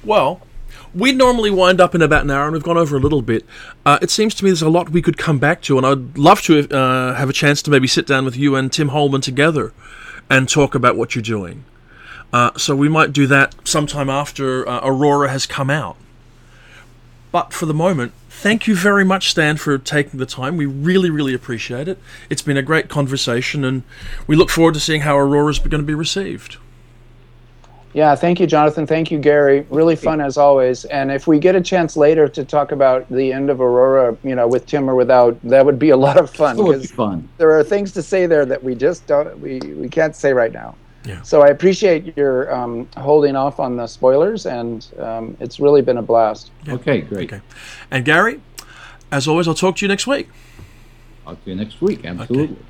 [0.05, 0.41] Well,
[0.95, 3.45] we normally wind up in about an hour, and we've gone over a little bit.
[3.87, 6.19] Uh, it seems to me there's a lot we could come back to, and I'd
[6.19, 9.21] love to uh, have a chance to maybe sit down with you and Tim Holman
[9.21, 9.73] together
[10.29, 11.65] and talk about what you're doing.
[12.33, 15.97] Uh, so we might do that sometime after uh, Aurora has come out.
[17.33, 20.57] But for the moment, thank you very much, Stan, for taking the time.
[20.57, 21.99] We really, really appreciate it.
[22.29, 23.83] It's been a great conversation, and
[24.27, 26.57] we look forward to seeing how Aurora's going to be received.
[27.93, 28.87] Yeah, thank you, Jonathan.
[28.87, 29.67] Thank you, Gary.
[29.69, 30.85] Really fun as always.
[30.87, 34.37] And if we get a chance later to talk about the end of Aurora, you
[34.37, 36.59] know, with Tim or without, that would be a lot of fun.
[36.59, 37.29] It would be fun.
[37.39, 40.53] There are things to say there that we just don't, we, we can't say right
[40.53, 40.77] now.
[41.05, 41.23] Yeah.
[41.23, 45.97] So I appreciate your um, holding off on the spoilers, and um, it's really been
[45.97, 46.51] a blast.
[46.69, 47.33] Okay, great.
[47.33, 47.43] Okay.
[47.91, 48.41] And Gary,
[49.11, 50.29] as always, I'll talk to you next week.
[51.25, 52.05] Talk to you next week.
[52.05, 52.57] Absolutely.
[52.57, 52.65] Okay.